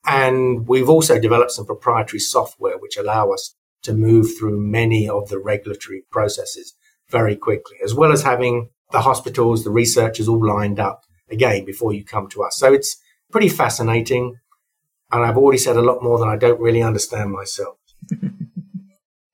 And 0.05 0.67
we've 0.67 0.89
also 0.89 1.21
developed 1.21 1.53
some 1.53 1.65
proprietary 1.65 2.19
software 2.19 2.77
which 2.77 2.97
allow 2.97 3.31
us 3.31 3.55
to 3.85 3.93
move 3.93 4.37
through 4.37 4.61
many 4.61 5.09
of 5.09 5.29
the 5.29 5.39
regulatory 5.39 6.03
processes 6.11 6.75
very 7.09 7.37
quickly, 7.37 7.77
as 7.85 7.95
well 7.95 8.11
as 8.11 8.25
having 8.25 8.71
the 8.91 9.03
hospitals, 9.03 9.63
the 9.63 9.71
researchers 9.71 10.27
all 10.27 10.45
lined 10.45 10.81
up 10.81 11.03
again 11.31 11.65
before 11.65 11.93
you 11.93 12.05
come 12.05 12.29
to 12.31 12.43
us. 12.43 12.57
So 12.57 12.73
it's 12.73 12.97
pretty 13.31 13.49
fascinating. 13.49 14.39
And 15.13 15.25
I've 15.25 15.37
already 15.37 15.59
said 15.59 15.77
a 15.77 15.83
lot 15.83 16.03
more 16.03 16.19
than 16.19 16.29
I 16.29 16.37
don't 16.37 16.61
really 16.61 16.83
understand 16.83 17.31
myself. 17.31 17.77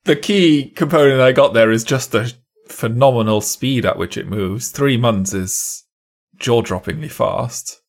the 0.05 0.17
key 0.17 0.71
component 0.71 1.21
I 1.21 1.33
got 1.33 1.55
there 1.55 1.71
is 1.71 1.85
just 1.85 2.13
the 2.13 2.33
phenomenal 2.69 3.41
speed 3.41 3.85
at 3.85 3.99
which 3.99 4.17
it 4.17 4.29
moves. 4.29 4.71
Three 4.71 4.97
months 4.97 5.35
is 5.35 5.85
jaw 6.37 6.63
droppingly 6.63 7.11
fast. 7.11 7.81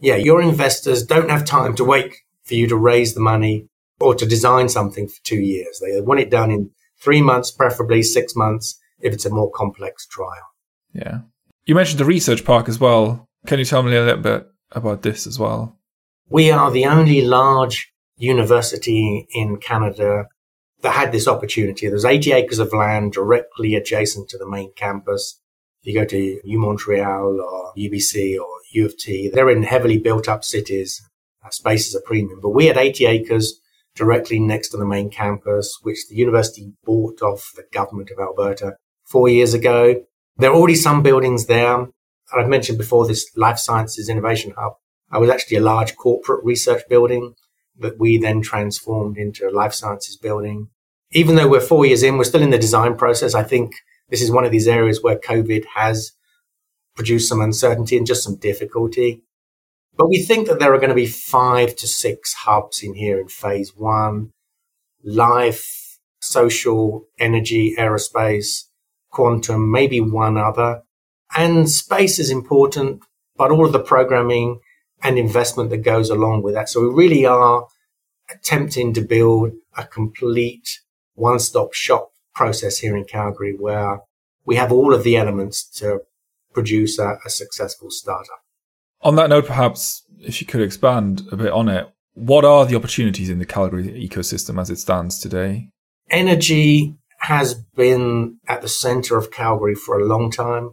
Yeah, 0.00 0.16
your 0.16 0.40
investors 0.40 1.04
don't 1.04 1.30
have 1.30 1.44
time 1.44 1.74
to 1.76 1.84
wait 1.84 2.14
for 2.44 2.54
you 2.54 2.66
to 2.68 2.76
raise 2.76 3.14
the 3.14 3.20
money 3.20 3.68
or 4.00 4.14
to 4.14 4.26
design 4.26 4.68
something 4.68 5.08
for 5.08 5.22
two 5.24 5.40
years. 5.40 5.80
They 5.80 6.00
want 6.00 6.20
it 6.20 6.30
done 6.30 6.50
in 6.50 6.70
three 7.00 7.20
months, 7.20 7.50
preferably 7.50 8.02
six 8.02 8.34
months, 8.36 8.78
if 9.00 9.12
it's 9.12 9.26
a 9.26 9.30
more 9.30 9.50
complex 9.50 10.06
trial. 10.06 10.54
Yeah. 10.92 11.20
You 11.66 11.74
mentioned 11.74 12.00
the 12.00 12.04
research 12.04 12.44
park 12.44 12.68
as 12.68 12.80
well. 12.80 13.28
Can 13.46 13.58
you 13.58 13.64
tell 13.64 13.82
me 13.82 13.94
a 13.94 14.04
little 14.04 14.22
bit 14.22 14.46
about 14.72 15.02
this 15.02 15.26
as 15.26 15.38
well? 15.38 15.76
We 16.30 16.50
are 16.50 16.70
the 16.70 16.86
only 16.86 17.22
large 17.22 17.92
university 18.16 19.26
in 19.32 19.58
Canada 19.58 20.26
that 20.82 20.94
had 20.94 21.12
this 21.12 21.28
opportunity. 21.28 21.88
There's 21.88 22.04
80 22.04 22.32
acres 22.32 22.58
of 22.58 22.72
land 22.72 23.12
directly 23.12 23.74
adjacent 23.74 24.28
to 24.30 24.38
the 24.38 24.48
main 24.48 24.72
campus. 24.76 25.40
If 25.82 25.92
you 25.92 26.00
go 26.00 26.04
to 26.06 26.40
U 26.44 26.58
Montreal 26.58 27.40
or 27.40 27.72
UBC 27.76 28.38
or 28.38 28.48
U 28.72 28.86
of 28.86 28.96
T, 28.96 29.30
they're 29.32 29.50
in 29.50 29.62
heavily 29.62 29.98
built 29.98 30.28
up 30.28 30.44
cities. 30.44 31.02
Space 31.50 31.88
is 31.88 31.94
a 31.94 32.00
premium, 32.00 32.40
but 32.42 32.50
we 32.50 32.66
had 32.66 32.76
80 32.76 33.06
acres 33.06 33.58
directly 33.94 34.38
next 34.38 34.68
to 34.68 34.76
the 34.76 34.84
main 34.84 35.10
campus, 35.10 35.78
which 35.82 36.06
the 36.08 36.14
university 36.14 36.72
bought 36.84 37.22
off 37.22 37.52
the 37.56 37.64
government 37.72 38.10
of 38.10 38.18
Alberta 38.20 38.76
four 39.06 39.28
years 39.28 39.54
ago. 39.54 40.02
There 40.36 40.50
are 40.50 40.54
already 40.54 40.74
some 40.74 41.02
buildings 41.02 41.46
there. 41.46 41.86
I've 42.36 42.48
mentioned 42.48 42.78
before 42.78 43.06
this 43.06 43.30
life 43.34 43.58
sciences 43.58 44.08
innovation 44.08 44.52
hub. 44.56 44.74
I 45.10 45.18
was 45.18 45.30
actually 45.30 45.56
a 45.56 45.62
large 45.62 45.96
corporate 45.96 46.44
research 46.44 46.82
building 46.88 47.34
that 47.78 47.98
we 47.98 48.18
then 48.18 48.42
transformed 48.42 49.16
into 49.16 49.48
a 49.48 49.52
life 49.52 49.72
sciences 49.72 50.16
building. 50.16 50.68
Even 51.12 51.36
though 51.36 51.48
we're 51.48 51.60
four 51.60 51.86
years 51.86 52.02
in, 52.02 52.18
we're 52.18 52.24
still 52.24 52.42
in 52.42 52.50
the 52.50 52.58
design 52.58 52.96
process. 52.96 53.34
I 53.34 53.42
think 53.42 53.72
this 54.08 54.22
is 54.22 54.30
one 54.30 54.44
of 54.44 54.50
these 54.50 54.68
areas 54.68 55.02
where 55.02 55.18
COVID 55.18 55.64
has 55.74 56.12
produced 56.96 57.28
some 57.28 57.40
uncertainty 57.40 57.96
and 57.96 58.06
just 58.06 58.24
some 58.24 58.36
difficulty. 58.36 59.22
But 59.96 60.08
we 60.08 60.22
think 60.22 60.46
that 60.48 60.58
there 60.58 60.72
are 60.74 60.78
going 60.78 60.90
to 60.90 60.94
be 60.94 61.06
five 61.06 61.76
to 61.76 61.86
six 61.86 62.32
hubs 62.32 62.82
in 62.82 62.94
here 62.94 63.18
in 63.20 63.28
phase 63.28 63.74
one 63.74 64.30
life, 65.04 65.98
social, 66.20 67.06
energy, 67.18 67.74
aerospace, 67.78 68.64
quantum, 69.10 69.70
maybe 69.70 70.00
one 70.00 70.36
other. 70.36 70.82
And 71.36 71.68
space 71.70 72.18
is 72.18 72.30
important, 72.30 73.02
but 73.36 73.50
all 73.50 73.66
of 73.66 73.72
the 73.72 73.78
programming 73.78 74.60
and 75.02 75.18
investment 75.18 75.70
that 75.70 75.78
goes 75.78 76.10
along 76.10 76.42
with 76.42 76.54
that. 76.54 76.68
So 76.68 76.80
we 76.80 76.88
really 76.88 77.26
are 77.26 77.66
attempting 78.30 78.92
to 78.94 79.00
build 79.00 79.52
a 79.76 79.84
complete 79.84 80.80
one 81.14 81.38
stop 81.38 81.72
shop 81.72 82.10
process 82.34 82.78
here 82.78 82.96
in 82.96 83.04
Calgary 83.04 83.54
where 83.58 84.00
we 84.44 84.56
have 84.56 84.72
all 84.72 84.94
of 84.94 85.04
the 85.04 85.16
elements 85.16 85.64
to 85.64 86.00
produce 86.52 86.98
a, 86.98 87.18
a 87.24 87.30
successful 87.30 87.90
startup. 87.90 88.40
On 89.02 89.16
that 89.16 89.30
note, 89.30 89.46
perhaps 89.46 90.04
if 90.20 90.40
you 90.40 90.46
could 90.46 90.60
expand 90.60 91.22
a 91.30 91.36
bit 91.36 91.52
on 91.52 91.68
it, 91.68 91.88
what 92.14 92.44
are 92.44 92.66
the 92.66 92.74
opportunities 92.74 93.30
in 93.30 93.38
the 93.38 93.46
Calgary 93.46 93.84
ecosystem 94.08 94.60
as 94.60 94.70
it 94.70 94.78
stands 94.78 95.18
today? 95.18 95.68
Energy 96.10 96.96
has 97.20 97.54
been 97.54 98.38
at 98.48 98.62
the 98.62 98.68
center 98.68 99.16
of 99.16 99.30
Calgary 99.30 99.74
for 99.74 99.98
a 99.98 100.04
long 100.04 100.30
time. 100.30 100.72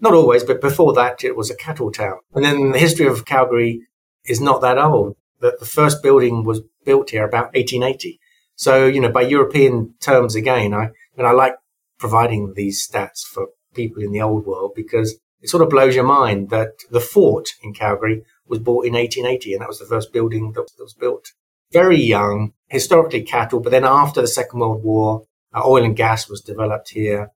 Not 0.00 0.14
always, 0.14 0.44
but 0.44 0.60
before 0.60 0.94
that, 0.94 1.22
it 1.24 1.36
was 1.36 1.50
a 1.50 1.56
cattle 1.56 1.92
town. 1.92 2.18
And 2.34 2.44
then 2.44 2.72
the 2.72 2.78
history 2.78 3.06
of 3.06 3.26
Calgary 3.26 3.82
is 4.24 4.40
not 4.40 4.62
that 4.62 4.78
old. 4.78 5.16
The, 5.40 5.56
the 5.60 5.66
first 5.66 6.02
building 6.02 6.44
was 6.44 6.62
built 6.84 7.10
here 7.10 7.24
about 7.24 7.54
1880. 7.54 8.18
So, 8.54 8.86
you 8.86 9.00
know, 9.00 9.10
by 9.10 9.22
European 9.22 9.94
terms 10.00 10.34
again, 10.34 10.74
I, 10.74 10.90
and 11.16 11.26
I 11.26 11.32
like 11.32 11.54
providing 11.98 12.54
these 12.54 12.86
stats 12.86 13.22
for 13.22 13.48
people 13.74 14.02
in 14.02 14.12
the 14.12 14.22
old 14.22 14.46
world 14.46 14.72
because 14.74 15.18
it 15.42 15.48
sort 15.48 15.62
of 15.62 15.70
blows 15.70 15.94
your 15.94 16.04
mind 16.04 16.50
that 16.50 16.72
the 16.90 17.00
fort 17.00 17.50
in 17.62 17.72
Calgary 17.72 18.22
was 18.46 18.58
bought 18.58 18.86
in 18.86 18.94
1880 18.94 19.52
and 19.52 19.62
that 19.62 19.68
was 19.68 19.78
the 19.78 19.86
first 19.86 20.12
building 20.12 20.52
that 20.52 20.66
was 20.78 20.94
built. 20.94 21.32
Very 21.72 22.00
young, 22.00 22.52
historically 22.68 23.22
cattle, 23.22 23.60
but 23.60 23.70
then 23.70 23.84
after 23.84 24.20
the 24.20 24.28
Second 24.28 24.60
World 24.60 24.82
War, 24.82 25.22
uh, 25.54 25.62
oil 25.64 25.84
and 25.84 25.96
gas 25.96 26.28
was 26.28 26.40
developed 26.40 26.90
here 26.90 27.30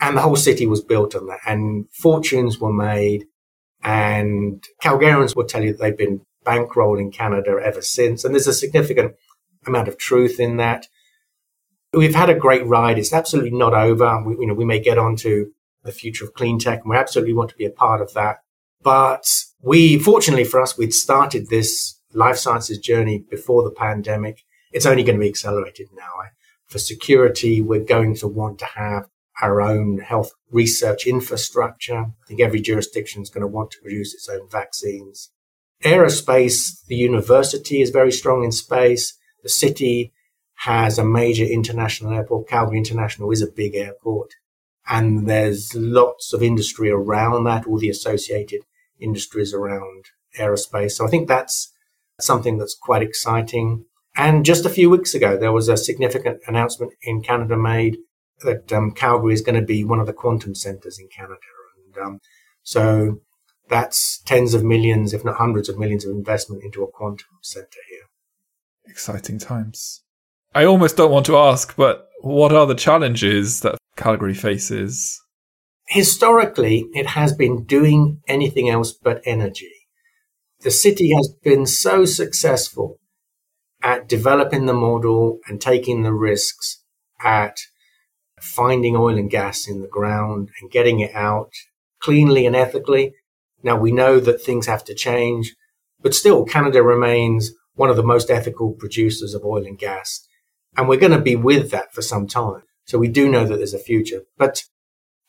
and 0.00 0.16
the 0.16 0.22
whole 0.22 0.36
city 0.36 0.66
was 0.66 0.82
built 0.82 1.14
on 1.14 1.26
that 1.26 1.40
and 1.46 1.86
fortunes 1.92 2.58
were 2.58 2.72
made 2.72 3.26
and 3.82 4.64
Calgarians 4.82 5.34
will 5.34 5.46
tell 5.46 5.62
you 5.62 5.72
that 5.72 5.80
they've 5.80 5.96
been 5.96 6.20
bankrolling 6.44 7.12
Canada 7.12 7.58
ever 7.62 7.82
since. 7.82 8.24
And 8.24 8.34
there's 8.34 8.46
a 8.46 8.52
significant 8.52 9.14
amount 9.66 9.88
of 9.88 9.98
truth 9.98 10.40
in 10.40 10.56
that. 10.56 10.86
We've 11.92 12.14
had 12.14 12.30
a 12.30 12.34
great 12.34 12.66
ride. 12.66 12.98
It's 12.98 13.12
absolutely 13.12 13.50
not 13.50 13.74
over. 13.74 14.22
We, 14.24 14.34
you 14.40 14.46
know, 14.46 14.54
we 14.54 14.64
may 14.64 14.80
get 14.80 14.98
onto 14.98 15.52
the 15.82 15.92
future 15.92 16.24
of 16.24 16.34
clean 16.34 16.58
tech, 16.58 16.80
and 16.82 16.90
we 16.90 16.96
absolutely 16.96 17.34
want 17.34 17.50
to 17.50 17.56
be 17.56 17.64
a 17.64 17.70
part 17.70 18.00
of 18.00 18.12
that. 18.14 18.38
But 18.82 19.26
we, 19.62 19.98
fortunately 19.98 20.44
for 20.44 20.60
us, 20.60 20.78
we'd 20.78 20.94
started 20.94 21.48
this 21.48 21.98
life 22.12 22.36
sciences 22.36 22.78
journey 22.78 23.24
before 23.30 23.62
the 23.62 23.70
pandemic. 23.70 24.42
It's 24.72 24.86
only 24.86 25.02
going 25.02 25.16
to 25.16 25.20
be 25.20 25.28
accelerated 25.28 25.88
now. 25.94 26.10
For 26.66 26.78
security, 26.78 27.60
we're 27.60 27.84
going 27.84 28.14
to 28.16 28.28
want 28.28 28.60
to 28.60 28.66
have 28.66 29.08
our 29.40 29.60
own 29.60 29.98
health 29.98 30.32
research 30.50 31.06
infrastructure. 31.06 31.98
I 31.98 32.26
think 32.26 32.40
every 32.40 32.60
jurisdiction 32.60 33.22
is 33.22 33.30
going 33.30 33.42
to 33.42 33.46
want 33.46 33.70
to 33.72 33.80
produce 33.80 34.14
its 34.14 34.28
own 34.28 34.48
vaccines. 34.50 35.30
Aerospace, 35.84 36.84
the 36.86 36.96
university 36.96 37.80
is 37.80 37.90
very 37.90 38.12
strong 38.12 38.44
in 38.44 38.52
space. 38.52 39.16
The 39.42 39.48
city 39.48 40.12
has 40.56 40.98
a 40.98 41.04
major 41.04 41.44
international 41.44 42.12
airport. 42.12 42.48
Calgary 42.48 42.76
International 42.76 43.30
is 43.30 43.40
a 43.40 43.50
big 43.50 43.74
airport 43.74 44.34
and 44.90 45.28
there's 45.28 45.74
lots 45.74 46.32
of 46.32 46.42
industry 46.42 46.90
around 46.90 47.44
that, 47.44 47.66
all 47.66 47.78
the 47.78 47.88
associated 47.88 48.62
industries 48.98 49.54
around 49.54 50.06
aerospace. 50.38 50.92
So 50.92 51.06
I 51.06 51.08
think 51.08 51.28
that's 51.28 51.72
something 52.20 52.58
that's 52.58 52.74
quite 52.74 53.02
exciting. 53.02 53.84
And 54.16 54.44
just 54.44 54.66
a 54.66 54.70
few 54.70 54.90
weeks 54.90 55.14
ago, 55.14 55.36
there 55.36 55.52
was 55.52 55.68
a 55.68 55.76
significant 55.76 56.40
announcement 56.46 56.92
in 57.02 57.22
Canada 57.22 57.56
made 57.56 57.98
that 58.42 58.72
um, 58.72 58.92
Calgary 58.92 59.34
is 59.34 59.42
going 59.42 59.58
to 59.60 59.66
be 59.66 59.84
one 59.84 60.00
of 60.00 60.06
the 60.06 60.12
quantum 60.12 60.54
centers 60.54 60.98
in 60.98 61.08
Canada. 61.08 61.40
And 61.84 62.04
um, 62.04 62.20
so 62.62 63.20
that's 63.68 64.18
tens 64.26 64.54
of 64.54 64.64
millions, 64.64 65.12
if 65.12 65.24
not 65.24 65.36
hundreds 65.36 65.68
of 65.68 65.78
millions 65.78 66.04
of 66.04 66.10
investment 66.10 66.64
into 66.64 66.82
a 66.82 66.90
quantum 66.90 67.38
center 67.42 67.78
here. 67.88 68.08
Exciting 68.86 69.38
times. 69.38 70.02
I 70.54 70.64
almost 70.64 70.96
don't 70.96 71.12
want 71.12 71.26
to 71.26 71.36
ask, 71.36 71.76
but 71.76 72.08
what 72.20 72.52
are 72.52 72.66
the 72.66 72.74
challenges 72.74 73.60
that 73.60 73.78
Calgary 73.96 74.34
faces? 74.34 75.20
Historically, 75.86 76.86
it 76.92 77.06
has 77.06 77.32
been 77.32 77.64
doing 77.64 78.20
anything 78.26 78.68
else 78.68 78.92
but 78.92 79.22
energy. 79.24 79.72
The 80.60 80.70
city 80.70 81.12
has 81.14 81.34
been 81.42 81.66
so 81.66 82.04
successful 82.04 82.98
at 83.82 84.08
developing 84.08 84.66
the 84.66 84.74
model 84.74 85.38
and 85.48 85.60
taking 85.60 86.02
the 86.02 86.12
risks 86.12 86.82
at 87.24 87.56
finding 88.40 88.96
oil 88.96 89.18
and 89.18 89.30
gas 89.30 89.68
in 89.68 89.80
the 89.80 89.88
ground 89.88 90.50
and 90.60 90.70
getting 90.70 91.00
it 91.00 91.14
out 91.14 91.52
cleanly 92.00 92.46
and 92.46 92.56
ethically. 92.56 93.14
Now 93.62 93.76
we 93.76 93.92
know 93.92 94.20
that 94.20 94.42
things 94.42 94.66
have 94.66 94.84
to 94.84 94.94
change, 94.94 95.54
but 96.00 96.14
still 96.14 96.44
Canada 96.44 96.82
remains 96.82 97.52
one 97.74 97.90
of 97.90 97.96
the 97.96 98.02
most 98.02 98.30
ethical 98.30 98.72
producers 98.72 99.34
of 99.34 99.44
oil 99.44 99.64
and 99.64 99.78
gas. 99.78 100.26
And 100.76 100.88
we're 100.88 101.00
going 101.00 101.12
to 101.12 101.20
be 101.20 101.36
with 101.36 101.70
that 101.70 101.92
for 101.92 102.02
some 102.02 102.26
time. 102.26 102.62
So 102.84 102.98
we 102.98 103.08
do 103.08 103.28
know 103.28 103.44
that 103.44 103.56
there's 103.56 103.74
a 103.74 103.78
future. 103.78 104.22
But 104.36 104.64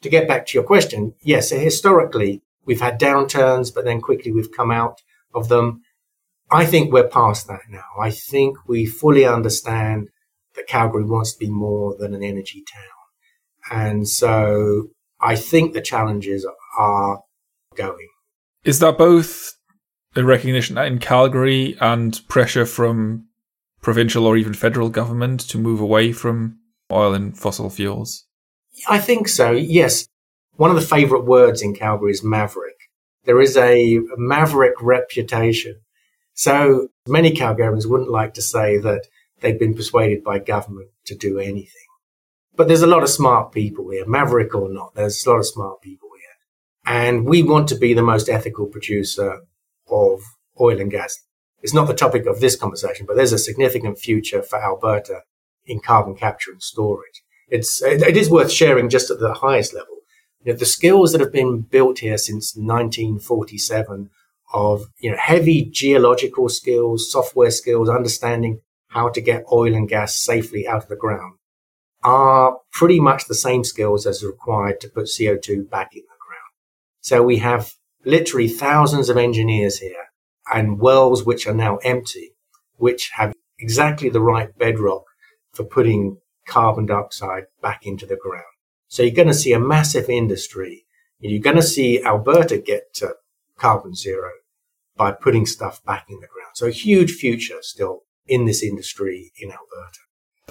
to 0.02 0.10
get 0.10 0.28
back 0.28 0.46
to 0.48 0.58
your 0.58 0.64
question, 0.64 1.14
yes, 1.22 1.50
historically 1.50 2.42
we've 2.66 2.82
had 2.82 3.00
downturns, 3.00 3.74
but 3.74 3.86
then 3.86 4.02
quickly 4.02 4.32
we've 4.32 4.52
come 4.52 4.72
out 4.72 5.02
of 5.34 5.50
them. 5.50 5.82
I 6.50 6.66
think 6.66 6.92
we're 6.92 7.08
past 7.08 7.48
that 7.48 7.62
now. 7.70 7.86
I 8.00 8.12
think 8.12 8.58
we 8.68 8.86
fully 8.86 9.26
understand 9.26 10.10
that 10.56 10.68
Calgary 10.68 11.06
wants 11.06 11.34
to 11.34 11.40
be 11.40 11.50
more 11.50 11.96
than 11.98 12.14
an 12.14 12.24
energy 12.24 12.64
town. 12.72 13.01
And 13.72 14.08
so 14.08 14.90
I 15.22 15.36
think 15.38 15.74
the 15.74 15.82
challenges 15.82 16.46
are 16.78 17.22
going. 17.76 18.10
Is 18.66 18.80
that 18.80 18.98
both 18.98 19.54
a 20.16 20.24
recognition 20.24 20.78
in 20.78 21.00
Calgary 21.00 21.78
and 21.80 22.20
pressure 22.28 22.66
from 22.66 23.28
provincial 23.82 24.28
or 24.28 24.36
even 24.36 24.54
federal 24.54 24.90
government 24.90 25.40
to 25.50 25.58
move 25.58 25.80
away 25.80 26.12
from 26.12 26.60
oil 26.92 27.14
and 27.14 27.38
fossil 27.38 27.70
fuels? 27.70 28.26
I 28.90 29.00
think 29.00 29.28
so, 29.28 29.52
yes. 29.52 30.08
One 30.58 30.70
of 30.70 30.76
the 30.76 30.82
favorite 30.82 31.26
words 31.26 31.62
in 31.62 31.74
Calgary 31.74 32.12
is 32.12 32.24
maverick. 32.24 32.76
There 33.24 33.42
is 33.42 33.56
a 33.56 34.00
maverick 34.18 34.82
reputation. 34.82 35.80
So 36.34 36.90
many 37.08 37.32
Calgarians 37.32 37.86
wouldn't 37.86 38.12
like 38.12 38.34
to 38.34 38.42
say 38.42 38.78
that 38.80 39.08
they've 39.40 39.60
been 39.60 39.76
persuaded 39.76 40.24
by 40.24 40.40
government 40.40 40.90
to 41.06 41.16
do 41.16 41.40
anything. 41.40 41.88
But 42.62 42.68
there's 42.68 42.84
a 42.84 42.96
lot 42.96 43.02
of 43.02 43.10
smart 43.10 43.52
people 43.52 43.90
here, 43.90 44.06
maverick 44.06 44.54
or 44.54 44.72
not. 44.72 44.94
There's 44.94 45.26
a 45.26 45.30
lot 45.32 45.40
of 45.40 45.48
smart 45.48 45.82
people 45.82 46.10
here. 46.16 46.94
And 46.94 47.26
we 47.26 47.42
want 47.42 47.68
to 47.70 47.76
be 47.76 47.96
the 47.96 48.04
most 48.04 48.30
ethical 48.30 48.68
producer 48.68 49.40
of 49.90 50.20
oil 50.60 50.80
and 50.80 50.92
gas. 50.92 51.18
It's 51.64 51.74
not 51.74 51.88
the 51.88 51.96
topic 51.96 52.28
of 52.28 52.40
this 52.40 52.56
conversation, 52.56 53.08
but 53.08 53.16
there's 53.16 53.34
a 53.34 53.40
significant 53.40 53.98
future 53.98 54.44
for 54.44 54.64
Alberta 54.64 55.24
in 55.66 55.80
carbon 55.80 56.14
capture 56.16 56.52
and 56.52 56.62
storage. 56.62 57.24
It's, 57.48 57.82
it 57.82 58.16
is 58.16 58.30
worth 58.30 58.52
sharing 58.52 58.90
just 58.90 59.10
at 59.10 59.20
the 59.20 59.34
highest 59.34 59.74
level. 59.74 59.96
You 60.44 60.54
know, 60.54 60.60
the 60.60 60.66
skills 60.68 61.14
that 61.14 61.22
have 61.22 61.34
been 61.34 61.62
built 61.62 61.98
here 61.98 62.20
since 62.20 62.56
1947 62.56 64.12
of, 64.54 64.86
you 65.00 65.10
know, 65.10 65.18
heavy 65.20 65.66
geological 65.66 66.48
skills, 66.48 67.12
software 67.12 67.50
skills, 67.50 67.90
understanding 67.90 68.60
how 68.90 69.10
to 69.10 69.20
get 69.20 69.46
oil 69.52 69.74
and 69.74 69.90
gas 69.90 70.16
safely 70.16 70.68
out 70.68 70.84
of 70.84 70.90
the 70.90 70.96
ground 70.96 71.40
are 72.04 72.58
pretty 72.72 73.00
much 73.00 73.26
the 73.26 73.36
same 73.36 73.64
skills 73.64 74.06
as 74.06 74.24
required 74.24 74.80
to 74.82 74.90
put 74.90 75.06
CO2 75.06 75.70
back 75.70 75.96
in 75.96 76.02
the 76.02 76.18
ground. 76.26 76.52
So 77.02 77.22
we 77.22 77.38
have 77.38 77.74
literally 78.06 78.48
thousands 78.48 79.10
of 79.10 79.18
engineers 79.18 79.80
here 79.80 80.10
and 80.52 80.80
wells 80.80 81.26
which 81.26 81.48
are 81.48 81.54
now 81.54 81.78
empty, 81.78 82.36
which 82.78 83.12
have 83.14 83.34
exactly 83.60 84.10
the 84.10 84.22
right 84.22 84.58
bedrock 84.58 85.04
for 85.52 85.64
putting 85.64 86.18
carbon 86.48 86.88
dioxide 86.88 87.46
back 87.62 87.86
into 87.86 88.06
the 88.06 88.18
ground. 88.18 88.44
So 88.88 89.04
you're 89.04 89.16
going 89.16 89.28
to 89.28 89.34
see 89.34 89.54
a 89.54 89.60
massive 89.60 90.10
industry. 90.10 90.86
You're 91.20 91.42
going 91.42 91.56
to 91.56 91.62
see 91.62 92.04
Alberta 92.04 92.58
get 92.58 92.94
to 92.96 93.16
carbon 93.58 93.94
zero 93.94 94.32
by 94.98 95.12
putting 95.12 95.46
stuff 95.46 95.84
back 95.86 96.08
in 96.10 96.20
the 96.20 96.28
ground. 96.28 96.52
So 96.56 96.68
a 96.68 96.72
huge 96.72 97.12
future 97.12 97.60
still 97.62 98.04
in 98.28 98.46
this 98.46 98.64
industry 98.64 99.32
in 99.38 99.52
Alberta. 99.52 100.00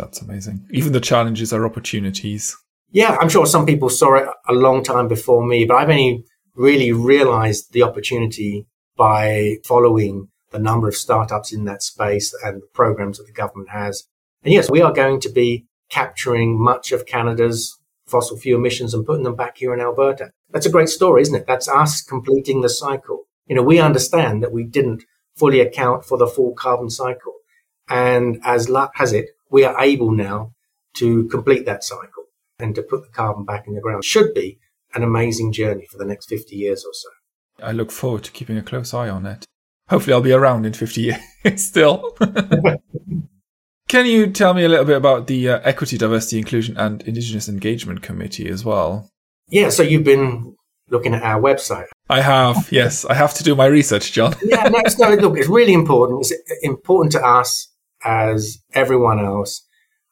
That's 0.00 0.22
amazing. 0.22 0.66
Even 0.70 0.92
the 0.92 1.00
challenges 1.00 1.52
are 1.52 1.66
opportunities. 1.66 2.56
Yeah, 2.90 3.16
I'm 3.20 3.28
sure 3.28 3.46
some 3.46 3.66
people 3.66 3.90
saw 3.90 4.16
it 4.16 4.28
a 4.48 4.52
long 4.52 4.82
time 4.82 5.08
before 5.08 5.46
me, 5.46 5.66
but 5.66 5.76
I've 5.76 5.90
only 5.90 6.24
really 6.56 6.92
realized 6.92 7.72
the 7.72 7.82
opportunity 7.82 8.66
by 8.96 9.56
following 9.64 10.28
the 10.50 10.58
number 10.58 10.88
of 10.88 10.96
startups 10.96 11.52
in 11.52 11.64
that 11.64 11.82
space 11.82 12.34
and 12.42 12.62
the 12.62 12.66
programs 12.72 13.18
that 13.18 13.26
the 13.26 13.32
government 13.32 13.70
has. 13.70 14.04
And 14.42 14.52
yes, 14.52 14.70
we 14.70 14.80
are 14.80 14.92
going 14.92 15.20
to 15.20 15.28
be 15.28 15.66
capturing 15.90 16.60
much 16.60 16.92
of 16.92 17.06
Canada's 17.06 17.78
fossil 18.06 18.36
fuel 18.36 18.58
emissions 18.58 18.94
and 18.94 19.06
putting 19.06 19.22
them 19.24 19.36
back 19.36 19.58
here 19.58 19.72
in 19.72 19.80
Alberta. 19.80 20.30
That's 20.50 20.66
a 20.66 20.70
great 20.70 20.88
story, 20.88 21.22
isn't 21.22 21.34
it? 21.34 21.46
That's 21.46 21.68
us 21.68 22.02
completing 22.02 22.62
the 22.62 22.68
cycle. 22.68 23.26
You 23.46 23.54
know, 23.54 23.62
we 23.62 23.78
understand 23.78 24.42
that 24.42 24.52
we 24.52 24.64
didn't 24.64 25.04
fully 25.36 25.60
account 25.60 26.04
for 26.04 26.18
the 26.18 26.26
full 26.26 26.54
carbon 26.54 26.90
cycle. 26.90 27.34
And 27.88 28.40
as 28.44 28.68
luck 28.68 28.92
has 28.94 29.12
it, 29.12 29.30
we 29.50 29.64
are 29.64 29.78
able 29.80 30.12
now 30.12 30.52
to 30.96 31.28
complete 31.28 31.66
that 31.66 31.84
cycle 31.84 32.24
and 32.58 32.74
to 32.74 32.82
put 32.82 33.02
the 33.02 33.10
carbon 33.10 33.44
back 33.44 33.66
in 33.66 33.74
the 33.74 33.80
ground. 33.80 34.04
Should 34.04 34.34
be 34.34 34.58
an 34.94 35.02
amazing 35.02 35.52
journey 35.52 35.86
for 35.90 35.98
the 35.98 36.04
next 36.04 36.28
50 36.28 36.56
years 36.56 36.84
or 36.84 36.92
so. 36.92 37.08
I 37.64 37.72
look 37.72 37.90
forward 37.90 38.24
to 38.24 38.32
keeping 38.32 38.56
a 38.56 38.62
close 38.62 38.94
eye 38.94 39.08
on 39.08 39.26
it. 39.26 39.44
Hopefully, 39.88 40.14
I'll 40.14 40.20
be 40.20 40.32
around 40.32 40.66
in 40.66 40.72
50 40.72 41.00
years 41.44 41.66
still. 41.66 42.16
Can 43.88 44.06
you 44.06 44.30
tell 44.30 44.54
me 44.54 44.62
a 44.62 44.68
little 44.68 44.84
bit 44.84 44.96
about 44.96 45.26
the 45.26 45.48
uh, 45.48 45.60
Equity, 45.64 45.98
Diversity, 45.98 46.38
Inclusion 46.38 46.76
and 46.76 47.02
Indigenous 47.02 47.48
Engagement 47.48 48.02
Committee 48.02 48.48
as 48.48 48.64
well? 48.64 49.10
Yeah, 49.48 49.70
so 49.70 49.82
you've 49.82 50.04
been 50.04 50.54
looking 50.90 51.12
at 51.12 51.24
our 51.24 51.40
website. 51.40 51.86
I 52.08 52.20
have, 52.20 52.68
yes. 52.70 53.04
I 53.04 53.14
have 53.14 53.34
to 53.34 53.44
do 53.44 53.56
my 53.56 53.66
research, 53.66 54.12
John. 54.12 54.34
yeah, 54.44 54.68
no, 54.68 54.80
no, 54.98 55.14
look, 55.16 55.38
it's 55.38 55.48
really 55.48 55.72
important. 55.72 56.20
It's 56.20 56.32
important 56.62 57.12
to 57.12 57.26
us 57.26 57.69
as 58.04 58.58
everyone 58.72 59.18
else. 59.18 59.66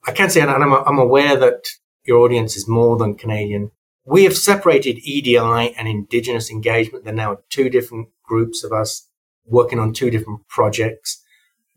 I 0.06 0.12
can't 0.12 0.32
say, 0.32 0.40
and 0.40 0.50
I'm, 0.50 0.72
I'm 0.72 0.98
aware 0.98 1.36
that 1.36 1.64
your 2.04 2.18
audience 2.18 2.56
is 2.56 2.68
more 2.68 2.96
than 2.96 3.14
Canadian. 3.14 3.70
We 4.04 4.24
have 4.24 4.36
separated 4.36 4.98
EDI 5.02 5.36
and 5.36 5.86
Indigenous 5.86 6.50
engagement. 6.50 7.04
They're 7.04 7.12
now 7.12 7.38
two 7.50 7.68
different 7.68 8.08
groups 8.24 8.64
of 8.64 8.72
us 8.72 9.08
working 9.44 9.78
on 9.78 9.92
two 9.92 10.10
different 10.10 10.46
projects. 10.48 11.22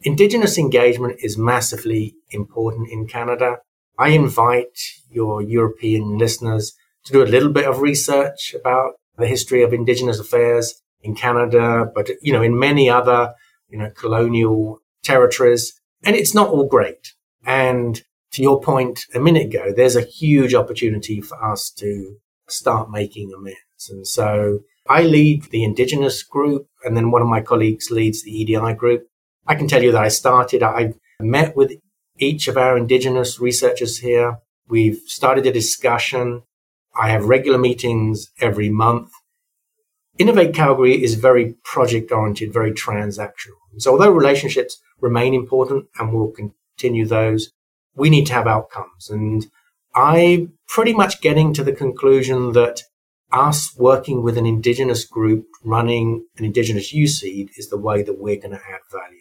Indigenous 0.03 0.57
engagement 0.57 1.19
is 1.21 1.37
massively 1.37 2.15
important 2.31 2.89
in 2.89 3.07
Canada. 3.07 3.57
I 3.99 4.09
invite 4.09 4.79
your 5.09 5.41
European 5.41 6.17
listeners 6.17 6.73
to 7.05 7.13
do 7.13 7.23
a 7.23 7.25
little 7.25 7.51
bit 7.51 7.67
of 7.67 7.81
research 7.81 8.55
about 8.59 8.93
the 9.17 9.27
history 9.27 9.63
of 9.63 9.73
Indigenous 9.73 10.19
affairs 10.19 10.81
in 11.01 11.15
Canada, 11.15 11.85
but, 11.93 12.09
you 12.21 12.31
know, 12.33 12.41
in 12.41 12.57
many 12.57 12.89
other, 12.89 13.33
you 13.69 13.77
know, 13.77 13.89
colonial 13.91 14.79
territories. 15.03 15.79
And 16.03 16.15
it's 16.15 16.33
not 16.33 16.49
all 16.49 16.67
great. 16.67 17.13
And 17.45 18.01
to 18.31 18.41
your 18.41 18.61
point 18.61 19.05
a 19.13 19.19
minute 19.19 19.47
ago, 19.47 19.73
there's 19.75 19.95
a 19.95 20.01
huge 20.01 20.53
opportunity 20.53 21.21
for 21.21 21.43
us 21.43 21.69
to 21.77 22.17
start 22.47 22.89
making 22.91 23.31
amends. 23.35 23.89
And 23.89 24.07
so 24.07 24.59
I 24.87 25.03
lead 25.03 25.43
the 25.45 25.63
Indigenous 25.63 26.23
group, 26.23 26.67
and 26.83 26.95
then 26.95 27.11
one 27.11 27.21
of 27.21 27.27
my 27.27 27.41
colleagues 27.41 27.91
leads 27.91 28.23
the 28.23 28.31
EDI 28.31 28.73
group. 28.73 29.07
I 29.47 29.55
can 29.55 29.67
tell 29.67 29.83
you 29.83 29.91
that 29.91 30.03
I 30.03 30.07
started, 30.07 30.63
I 30.63 30.93
met 31.19 31.55
with 31.55 31.73
each 32.17 32.47
of 32.47 32.57
our 32.57 32.77
Indigenous 32.77 33.39
researchers 33.39 33.99
here. 33.99 34.37
We've 34.67 34.99
started 35.05 35.45
a 35.45 35.51
discussion. 35.51 36.43
I 36.95 37.09
have 37.09 37.25
regular 37.25 37.57
meetings 37.57 38.31
every 38.39 38.69
month. 38.69 39.11
Innovate 40.17 40.53
Calgary 40.53 41.03
is 41.03 41.15
very 41.15 41.55
project 41.63 42.11
oriented, 42.11 42.53
very 42.53 42.71
transactional. 42.71 43.57
So 43.77 43.91
although 43.91 44.11
relationships 44.11 44.81
remain 44.99 45.33
important 45.33 45.85
and 45.97 46.13
we'll 46.13 46.31
continue 46.31 47.05
those, 47.05 47.51
we 47.95 48.09
need 48.09 48.27
to 48.27 48.33
have 48.33 48.47
outcomes. 48.47 49.09
And 49.09 49.47
I'm 49.95 50.53
pretty 50.67 50.93
much 50.93 51.21
getting 51.21 51.53
to 51.53 51.63
the 51.63 51.73
conclusion 51.73 52.53
that 52.53 52.81
us 53.31 53.75
working 53.77 54.23
with 54.23 54.37
an 54.37 54.45
indigenous 54.45 55.05
group 55.05 55.45
running 55.63 56.25
an 56.37 56.45
indigenous 56.45 56.93
USeed 56.93 57.49
is 57.57 57.69
the 57.69 57.77
way 57.77 58.03
that 58.03 58.19
we're 58.19 58.35
going 58.35 58.51
to 58.51 58.57
add 58.57 58.81
value. 58.91 59.17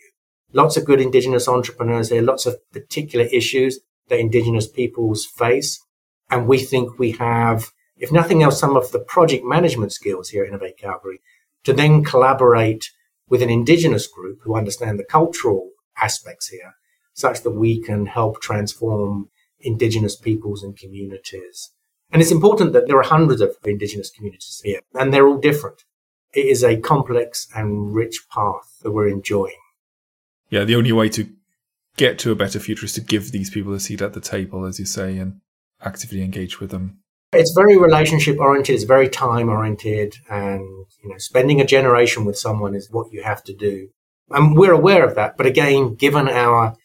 Lots 0.53 0.77
of 0.77 0.85
good 0.85 1.01
indigenous 1.01 1.47
entrepreneurs 1.47 2.09
here, 2.09 2.23
lots 2.23 2.47
of 2.47 2.57
particular 2.73 3.27
issues 3.27 3.79
that 4.09 4.19
indigenous 4.19 4.69
peoples 4.69 5.25
face. 5.25 5.81
And 6.29 6.49
we 6.49 6.59
think 6.59 6.99
we 6.99 7.13
have, 7.13 7.71
if 8.01 8.11
nothing 8.11 8.43
else, 8.43 8.59
some 8.59 8.77
of 8.77 8.91
the 8.91 8.99
project 8.99 9.45
management 9.45 9.93
skills 9.93 10.31
here 10.31 10.43
at 10.43 10.49
Innovate 10.49 10.79
Calgary 10.79 11.21
to 11.65 11.73
then 11.75 12.03
collaborate 12.03 12.91
with 13.29 13.43
an 13.43 13.51
indigenous 13.51 14.07
group 14.07 14.41
who 14.43 14.57
understand 14.57 14.99
the 14.99 15.05
cultural 15.05 15.71
aspects 16.01 16.49
here 16.49 16.75
such 17.13 17.43
that 17.43 17.51
we 17.51 17.81
can 17.81 18.07
help 18.07 18.41
transform 18.41 19.29
indigenous 19.61 20.17
peoples 20.17 20.63
and 20.63 20.79
communities. 20.79 21.71
And 22.11 22.23
it's 22.23 22.33
important 22.33 22.73
that 22.73 22.89
there 22.89 22.97
are 22.97 23.03
hundreds 23.03 23.43
of 23.43 23.57
indigenous 23.65 24.11
communities 24.11 24.61
here 24.65 24.81
and 24.95 25.13
they're 25.13 25.29
all 25.29 25.39
different. 25.39 25.85
It 26.33 26.47
is 26.47 26.65
a 26.65 26.81
complex 26.81 27.49
and 27.55 27.95
rich 27.95 28.27
path 28.33 28.79
that 28.83 28.93
we're 28.93 29.09
enjoying. 29.09 29.61
Yeah, 30.49 30.65
the 30.65 30.77
only 30.77 30.93
way 30.93 31.11
to 31.11 31.29
get 31.97 32.19
to 32.21 32.33
a 32.33 32.37
better 32.37 32.59
future 32.59 32.87
is 32.87 32.95
to 32.95 33.01
give 33.01 33.31
these 33.31 33.51
people 33.51 33.75
a 33.75 33.81
seat 33.81 34.01
at 34.01 34.15
the 34.15 34.21
table, 34.21 34.65
as 34.65 34.79
you 34.81 34.87
say, 34.87 35.19
and 35.19 35.41
actively 35.83 36.23
engage 36.23 36.61
with 36.61 36.71
them. 36.71 37.01
It's 37.33 37.53
very 37.53 37.77
relationship 37.77 38.39
oriented, 38.39 38.75
it's 38.75 38.85
very 38.85 39.09
time 39.09 39.49
oriented, 39.49 40.17
and 40.29 40.63
you 41.03 41.11
know, 41.11 41.19
spending 41.19 41.61
a 41.61 41.67
generation 41.67 42.25
with 42.25 42.37
someone 42.39 42.75
is 42.75 42.91
what 42.91 43.13
you 43.13 43.23
have 43.23 43.45
to 43.45 43.55
do. 43.55 43.89
And 44.31 44.57
we're 44.57 44.73
aware 44.73 45.05
of 45.05 45.15
that. 45.15 45.37
But 45.37 45.47
again, 45.47 45.95
given 45.95 46.29
our 46.29 46.77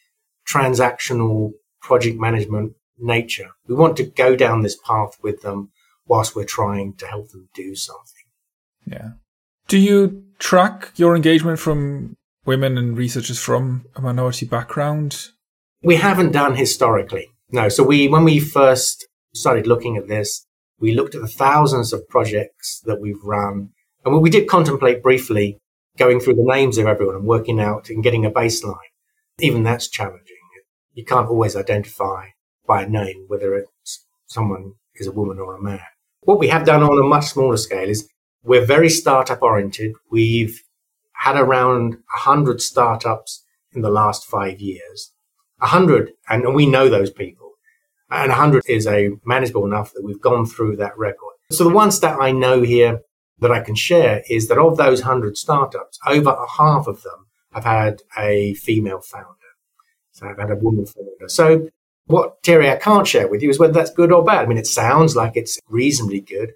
transactional 0.47 1.53
project 1.81 2.19
management 2.19 2.73
nature. 2.97 3.49
We 3.67 3.75
want 3.75 3.97
to 3.97 4.03
go 4.03 4.35
down 4.35 4.61
this 4.61 4.75
path 4.75 5.17
with 5.21 5.41
them 5.41 5.71
whilst 6.07 6.35
we're 6.35 6.45
trying 6.45 6.93
to 6.95 7.07
help 7.07 7.29
them 7.29 7.49
do 7.53 7.75
something. 7.75 8.23
Yeah. 8.85 9.11
Do 9.67 9.77
you 9.77 10.23
track 10.39 10.91
your 10.95 11.15
engagement 11.15 11.59
from 11.59 12.15
women 12.45 12.77
and 12.77 12.97
researchers 12.97 13.39
from 13.39 13.85
a 13.95 14.01
minority 14.01 14.45
background? 14.45 15.29
We 15.83 15.95
haven't 15.95 16.31
done 16.31 16.55
historically. 16.55 17.31
No. 17.51 17.69
So 17.69 17.83
we, 17.83 18.07
when 18.07 18.23
we 18.23 18.39
first 18.39 19.07
started 19.35 19.67
looking 19.67 19.97
at 19.97 20.07
this. 20.07 20.45
We 20.79 20.93
looked 20.93 21.15
at 21.15 21.21
the 21.21 21.27
thousands 21.27 21.93
of 21.93 22.07
projects 22.09 22.81
that 22.85 22.99
we've 22.99 23.23
run. 23.23 23.69
And 24.03 24.21
we 24.21 24.29
did 24.29 24.47
contemplate 24.47 25.03
briefly 25.03 25.59
going 25.97 26.19
through 26.19 26.35
the 26.35 26.43
names 26.45 26.77
of 26.77 26.87
everyone 26.87 27.15
and 27.15 27.25
working 27.25 27.59
out 27.59 27.89
and 27.89 28.03
getting 28.03 28.25
a 28.25 28.31
baseline. 28.31 28.91
Even 29.39 29.63
that's 29.63 29.87
challenging. 29.87 30.35
You 30.95 31.03
can't 31.03 31.27
always 31.27 31.57
identify 31.57 32.27
by 32.65 32.83
a 32.83 32.89
name 32.89 33.25
whether 33.27 33.53
it's 33.53 34.05
someone 34.27 34.73
is 34.95 35.07
a 35.07 35.11
woman 35.11 35.39
or 35.39 35.53
a 35.53 35.61
man. 35.61 35.81
What 36.21 36.39
we 36.39 36.47
have 36.47 36.65
done 36.65 36.81
on 36.81 36.97
a 36.97 37.07
much 37.07 37.25
smaller 37.25 37.57
scale 37.57 37.89
is 37.89 38.09
we're 38.43 38.65
very 38.65 38.89
startup 38.89 39.41
oriented. 39.41 39.91
We've 40.09 40.61
had 41.11 41.35
around 41.35 41.95
100 42.23 42.61
startups 42.61 43.43
in 43.73 43.81
the 43.81 43.89
last 43.89 44.25
five 44.25 44.61
years. 44.61 45.11
100, 45.57 46.13
and 46.29 46.55
we 46.55 46.65
know 46.65 46.87
those 46.87 47.11
people. 47.11 47.44
And 48.15 48.29
100 48.29 48.63
is 48.67 48.87
a 48.87 49.11
manageable 49.25 49.65
enough 49.65 49.93
that 49.93 50.03
we've 50.03 50.21
gone 50.21 50.45
through 50.45 50.77
that 50.77 50.97
record. 50.97 51.33
So 51.51 51.63
the 51.63 51.69
one 51.69 51.91
stat 51.91 52.17
I 52.19 52.31
know 52.31 52.61
here 52.61 53.01
that 53.39 53.51
I 53.51 53.59
can 53.59 53.75
share 53.75 54.23
is 54.29 54.47
that 54.47 54.57
of 54.57 54.77
those 54.77 55.01
100 55.01 55.37
startups, 55.37 55.99
over 56.07 56.29
a 56.29 56.49
half 56.57 56.87
of 56.87 57.03
them 57.03 57.27
have 57.53 57.65
had 57.65 58.01
a 58.17 58.53
female 58.55 59.01
founder. 59.01 59.29
So 60.11 60.27
I've 60.27 60.39
had 60.39 60.51
a 60.51 60.55
woman 60.55 60.85
founder. 60.85 61.27
So 61.27 61.69
what 62.07 62.37
Thierry, 62.43 62.69
I 62.69 62.77
can't 62.77 63.07
share 63.07 63.27
with 63.27 63.41
you 63.41 63.49
is 63.49 63.59
whether 63.59 63.73
that's 63.73 63.91
good 63.91 64.11
or 64.11 64.23
bad. 64.23 64.45
I 64.45 64.47
mean, 64.47 64.57
it 64.57 64.67
sounds 64.67 65.15
like 65.15 65.33
it's 65.35 65.59
reasonably 65.67 66.21
good, 66.21 66.53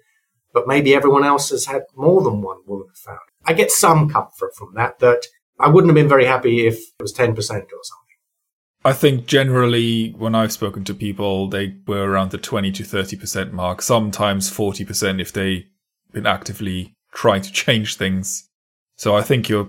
but 0.52 0.66
maybe 0.66 0.94
everyone 0.94 1.24
else 1.24 1.50
has 1.50 1.66
had 1.66 1.82
more 1.94 2.22
than 2.22 2.40
one 2.42 2.58
woman 2.66 2.88
founder. 2.94 3.20
I 3.44 3.52
get 3.52 3.70
some 3.70 4.08
comfort 4.08 4.54
from 4.54 4.74
that, 4.74 4.98
that 5.00 5.26
I 5.58 5.68
wouldn't 5.68 5.90
have 5.90 5.94
been 5.94 6.08
very 6.08 6.26
happy 6.26 6.66
if 6.66 6.78
it 6.78 7.02
was 7.02 7.12
10% 7.12 7.30
or 7.30 7.36
something. 7.38 8.09
I 8.84 8.94
think 8.94 9.26
generally, 9.26 10.12
when 10.12 10.34
I've 10.34 10.52
spoken 10.52 10.84
to 10.84 10.94
people, 10.94 11.48
they 11.48 11.76
were 11.86 12.08
around 12.08 12.30
the 12.30 12.38
20 12.38 12.72
to 12.72 12.82
30% 12.82 13.52
mark, 13.52 13.82
sometimes 13.82 14.50
40% 14.50 15.20
if 15.20 15.32
they've 15.32 15.64
been 16.12 16.26
actively 16.26 16.94
trying 17.12 17.42
to 17.42 17.52
change 17.52 17.96
things. 17.96 18.48
So 18.96 19.16
I 19.16 19.22
think 19.22 19.48
you're 19.48 19.68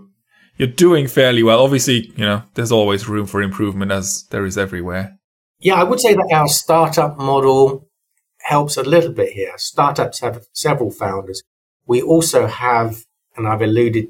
you're 0.58 0.68
doing 0.68 1.08
fairly 1.08 1.44
well. 1.44 1.64
Obviously, 1.64 2.12
you 2.16 2.26
know, 2.26 2.44
there's 2.54 2.72
always 2.72 3.10
room 3.10 3.26
for 3.26 3.42
improvement 3.42 3.92
as 3.92 4.26
there 4.30 4.46
is 4.46 4.58
everywhere. 4.58 5.18
Yeah, 5.60 5.76
I 5.76 5.84
would 5.84 6.00
say 6.00 6.14
that 6.14 6.30
our 6.34 6.48
startup 6.48 7.18
model 7.18 7.88
helps 8.44 8.78
a 8.78 8.84
little 8.84 9.12
bit 9.12 9.34
here. 9.34 9.54
Startups 9.58 10.20
have 10.20 10.46
several 10.54 10.92
founders. 10.92 11.42
We 11.86 12.02
also 12.02 12.48
have, 12.48 13.06
and 13.36 13.48
I've 13.48 13.62
alluded 13.62 14.10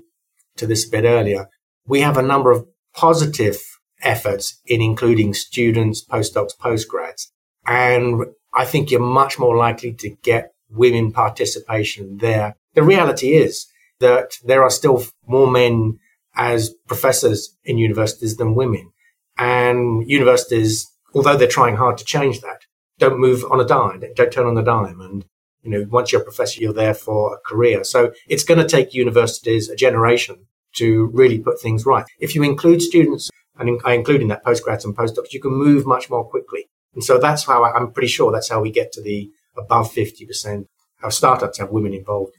to 0.58 0.68
this 0.68 0.88
a 0.88 0.90
bit 0.90 1.06
earlier, 1.06 1.48
we 1.86 2.02
have 2.02 2.18
a 2.18 2.22
number 2.22 2.52
of 2.52 2.66
positive 2.94 3.62
efforts 4.04 4.60
in 4.66 4.82
including 4.82 5.34
students, 5.34 6.06
postdocs, 6.06 6.58
postgrads. 6.58 7.28
And 7.66 8.26
I 8.54 8.66
think 8.66 8.92
you're 8.92 9.00
much 9.00 9.40
more 9.40 9.56
likely 9.56 9.94
to 9.94 10.10
get 10.24 10.54
women 10.70 11.12
participation 11.12 12.18
there. 12.18 12.56
The 12.74 12.84
reality 12.84 13.34
is 13.34 13.68
that 14.00 14.38
there 14.44 14.64
are 14.64 14.70
still 14.70 15.06
more 15.28 15.50
men 15.50 16.00
as 16.36 16.74
professors 16.88 17.56
in 17.64 17.78
universities 17.78 18.38
than 18.38 18.56
women. 18.56 18.92
And 19.38 20.10
universities, 20.10 20.90
although 21.14 21.38
they're 21.38 21.48
trying 21.48 21.76
hard 21.76 21.98
to 21.98 22.06
change 22.06 22.42
that, 22.42 22.62
don't 23.00 23.20
move 23.20 23.44
on 23.50 23.60
a 23.60 23.66
dime, 23.66 24.04
don't 24.16 24.32
turn 24.32 24.48
on 24.48 24.58
a 24.58 24.64
dime. 24.64 25.02
And, 25.02 25.26
you 25.64 25.72
know, 25.72 25.88
once 25.90 26.12
you're 26.12 26.22
a 26.22 26.26
professor, 26.26 26.62
you're 26.62 26.74
there 26.74 26.94
for 26.94 27.36
a 27.36 27.40
career. 27.40 27.84
So 27.84 28.14
it's 28.28 28.44
going 28.44 28.60
to 28.60 28.68
take 28.68 28.94
universities 28.94 29.70
a 29.70 29.76
generation 29.76 30.46
to 30.76 31.08
really 31.14 31.40
put 31.40 31.60
things 31.60 31.86
right. 31.86 32.06
If 32.20 32.36
you 32.36 32.44
include 32.44 32.82
students, 32.82 33.30
and 33.58 33.80
I 33.86 33.94
include 33.94 34.22
in 34.22 34.28
that 34.30 34.46
postgrads 34.46 34.86
and 34.86 34.96
postdocs, 34.96 35.34
you 35.34 35.42
can 35.42 35.52
move 35.52 35.86
much 35.86 36.10
more 36.10 36.28
quickly. 36.28 36.70
And 36.94 37.04
so 37.04 37.18
that's 37.18 37.46
how 37.46 37.64
I, 37.64 37.74
I'm 37.74 37.92
pretty 37.92 38.08
sure 38.08 38.32
that's 38.32 38.50
how 38.50 38.62
we 38.62 38.72
get 38.72 38.92
to 38.94 39.02
the 39.02 39.30
above 39.58 39.92
50%. 39.94 40.66
Our 41.04 41.12
startups 41.12 41.60
have 41.60 41.72
women 41.72 41.94
involved. 41.94 42.34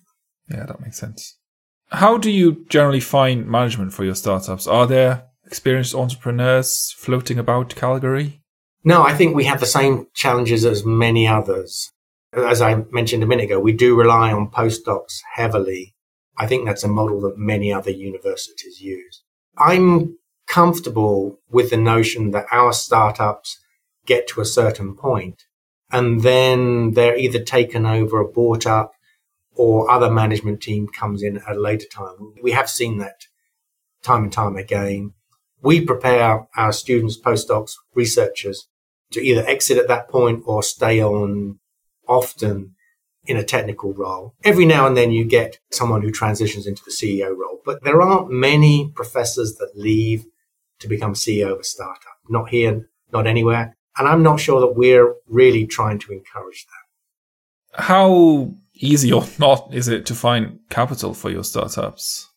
Yeah, 0.48 0.66
that 0.66 0.80
makes 0.80 0.98
sense. 0.98 1.36
How 1.90 2.16
do 2.16 2.30
you 2.30 2.64
generally 2.68 3.00
find 3.00 3.46
management 3.46 3.92
for 3.92 4.04
your 4.04 4.14
startups? 4.14 4.66
Are 4.66 4.86
there 4.86 5.24
experienced 5.46 5.94
entrepreneurs 5.94 6.94
floating 6.96 7.38
about 7.38 7.74
Calgary? 7.74 8.40
No, 8.84 9.02
I 9.02 9.14
think 9.14 9.36
we 9.36 9.44
have 9.44 9.60
the 9.60 9.66
same 9.66 10.06
challenges 10.14 10.64
as 10.64 10.84
many 10.84 11.26
others. 11.26 11.90
As 12.32 12.62
I 12.62 12.84
mentioned 12.90 13.22
a 13.22 13.26
minute 13.26 13.44
ago, 13.44 13.60
we 13.60 13.72
do 13.72 13.94
rely 13.94 14.32
on 14.32 14.50
postdocs 14.50 15.20
heavily 15.34 15.94
I 16.38 16.46
think 16.46 16.64
that's 16.64 16.84
a 16.84 16.88
model 16.88 17.20
that 17.22 17.38
many 17.38 17.72
other 17.72 17.90
universities 17.90 18.80
use. 18.80 19.22
I'm 19.58 20.16
comfortable 20.52 21.38
with 21.50 21.70
the 21.70 21.76
notion 21.78 22.30
that 22.30 22.44
our 22.52 22.74
startups 22.74 23.58
get 24.04 24.28
to 24.28 24.38
a 24.38 24.44
certain 24.44 24.94
point 24.94 25.46
and 25.90 26.20
then 26.20 26.92
they're 26.92 27.16
either 27.16 27.42
taken 27.42 27.86
over 27.86 28.18
or 28.18 28.30
bought 28.30 28.66
up 28.66 28.92
or 29.54 29.90
other 29.90 30.10
management 30.10 30.60
team 30.60 30.86
comes 30.86 31.22
in 31.22 31.38
at 31.38 31.56
a 31.56 31.58
later 31.58 31.86
time. 31.90 32.34
We 32.42 32.50
have 32.50 32.68
seen 32.68 32.98
that 32.98 33.22
time 34.02 34.24
and 34.24 34.32
time 34.32 34.56
again. 34.56 35.14
We 35.62 35.86
prepare 35.86 36.46
our 36.54 36.72
students, 36.74 37.18
postdocs, 37.18 37.72
researchers 37.94 38.68
to 39.12 39.22
either 39.22 39.46
exit 39.46 39.78
at 39.78 39.88
that 39.88 40.10
point 40.10 40.42
or 40.44 40.62
stay 40.62 41.02
on 41.02 41.60
often 42.06 42.74
in 43.24 43.38
a 43.38 43.44
technical 43.44 43.94
role. 43.94 44.34
Every 44.44 44.66
now 44.66 44.86
and 44.86 44.98
then 44.98 45.12
you 45.12 45.24
get 45.24 45.60
someone 45.70 46.02
who 46.02 46.10
transitions 46.10 46.66
into 46.66 46.82
the 46.84 46.90
CEO 46.90 47.28
role, 47.30 47.60
but 47.64 47.82
there 47.84 48.02
aren't 48.02 48.30
many 48.30 48.92
professors 48.94 49.54
that 49.56 49.72
leave 49.74 50.26
to 50.82 50.88
become 50.88 51.14
CEO 51.14 51.52
of 51.52 51.60
a 51.60 51.64
startup. 51.64 52.18
Not 52.28 52.50
here, 52.50 52.88
not 53.12 53.26
anywhere. 53.26 53.76
And 53.96 54.08
I'm 54.08 54.22
not 54.22 54.40
sure 54.40 54.60
that 54.60 54.76
we're 54.76 55.14
really 55.26 55.66
trying 55.66 55.98
to 56.00 56.12
encourage 56.12 56.66
that. 56.66 57.82
How 57.84 58.54
easy 58.74 59.12
or 59.12 59.24
not 59.38 59.72
is 59.72 59.88
it 59.88 60.06
to 60.06 60.14
find 60.14 60.60
capital 60.70 61.14
for 61.14 61.30
your 61.30 61.44
startups? 61.44 62.28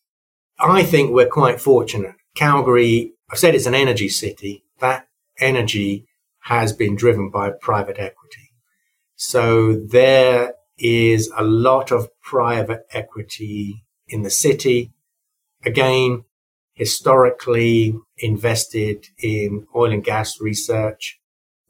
I 0.60 0.84
think 0.84 1.12
we're 1.12 1.28
quite 1.28 1.60
fortunate. 1.60 2.16
Calgary, 2.36 3.14
I've 3.30 3.40
said 3.40 3.56
it's 3.56 3.66
an 3.66 3.76
energy 3.76 4.10
city. 4.10 4.64
That 4.80 5.08
energy 5.40 6.08
has 6.42 6.74
been 6.74 6.96
driven 6.96 7.30
by 7.30 7.50
private 7.50 7.98
equity. 8.00 8.52
So 9.16 9.74
there 9.74 10.54
is 10.78 11.32
a 11.36 11.44
lot 11.44 11.92
of 11.92 12.08
private 12.22 12.86
equity 12.92 13.84
in 14.08 14.22
the 14.22 14.30
city. 14.30 14.92
Again, 15.64 16.24
historically 16.76 17.96
invested 18.18 19.08
in 19.22 19.66
oil 19.76 19.92
and 19.92 20.04
gas 20.04 20.40
research. 20.40 21.20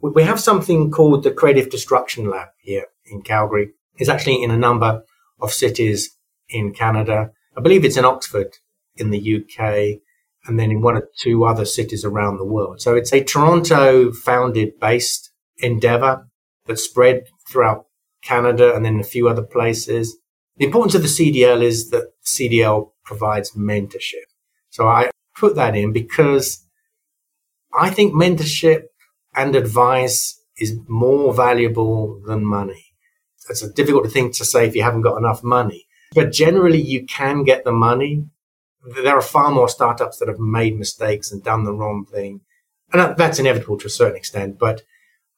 We 0.01 0.23
have 0.23 0.39
something 0.39 0.91
called 0.91 1.23
the 1.23 1.31
Creative 1.31 1.69
Destruction 1.69 2.29
Lab 2.29 2.49
here 2.59 2.85
in 3.05 3.21
Calgary. 3.21 3.71
It's 3.97 4.09
actually 4.09 4.43
in 4.43 4.51
a 4.51 4.57
number 4.57 5.03
of 5.39 5.53
cities 5.53 6.17
in 6.49 6.73
Canada. 6.73 7.31
I 7.57 7.61
believe 7.61 7.85
it's 7.85 7.97
in 7.97 8.05
Oxford 8.05 8.57
in 8.97 9.09
the 9.09 9.37
UK 9.37 10.01
and 10.47 10.59
then 10.59 10.69
in 10.69 10.81
one 10.81 10.97
or 10.97 11.07
two 11.17 11.45
other 11.45 11.65
cities 11.65 12.03
around 12.03 12.37
the 12.37 12.45
world. 12.45 12.81
So 12.81 12.95
it's 12.95 13.13
a 13.13 13.23
Toronto 13.23 14.11
founded 14.11 14.79
based 14.79 15.31
endeavor 15.57 16.27
that 16.65 16.77
spread 16.77 17.23
throughout 17.47 17.85
Canada, 18.25 18.75
and 18.75 18.83
then 18.83 18.99
a 18.99 19.03
few 19.03 19.29
other 19.29 19.43
places. 19.43 20.17
The 20.57 20.65
importance 20.65 20.95
of 20.95 21.03
the 21.03 21.07
CDL 21.07 21.61
is 21.61 21.91
that 21.91 22.11
CDL 22.25 22.91
provides 23.03 23.51
mentorship. 23.51 24.25
So 24.75 24.89
I 24.89 25.09
put 25.39 25.55
that 25.55 25.73
in 25.73 25.93
because 25.93 26.65
I 27.73 27.89
think 27.89 28.13
mentorship 28.13 28.88
and 29.33 29.55
advice 29.55 30.38
is 30.57 30.77
more 30.89 31.33
valuable 31.33 32.19
than 32.27 32.43
money. 32.43 32.88
It's 33.49 33.63
a 33.63 33.71
difficult 33.71 34.11
thing 34.11 34.33
to 34.33 34.43
say 34.43 34.67
if 34.67 34.75
you 34.75 34.83
haven't 34.83 35.03
got 35.03 35.15
enough 35.15 35.45
money, 35.45 35.85
but 36.13 36.33
generally 36.33 36.81
you 36.81 37.05
can 37.05 37.45
get 37.45 37.63
the 37.63 37.71
money. 37.71 38.25
There 39.01 39.15
are 39.15 39.21
far 39.21 39.49
more 39.49 39.69
startups 39.69 40.17
that 40.17 40.27
have 40.27 40.39
made 40.39 40.77
mistakes 40.77 41.31
and 41.31 41.41
done 41.41 41.63
the 41.63 41.73
wrong 41.73 42.05
thing. 42.11 42.41
And 42.91 43.15
that's 43.15 43.39
inevitable 43.39 43.77
to 43.77 43.88
a 43.88 43.97
certain 44.01 44.17
extent, 44.17 44.59
but 44.59 44.81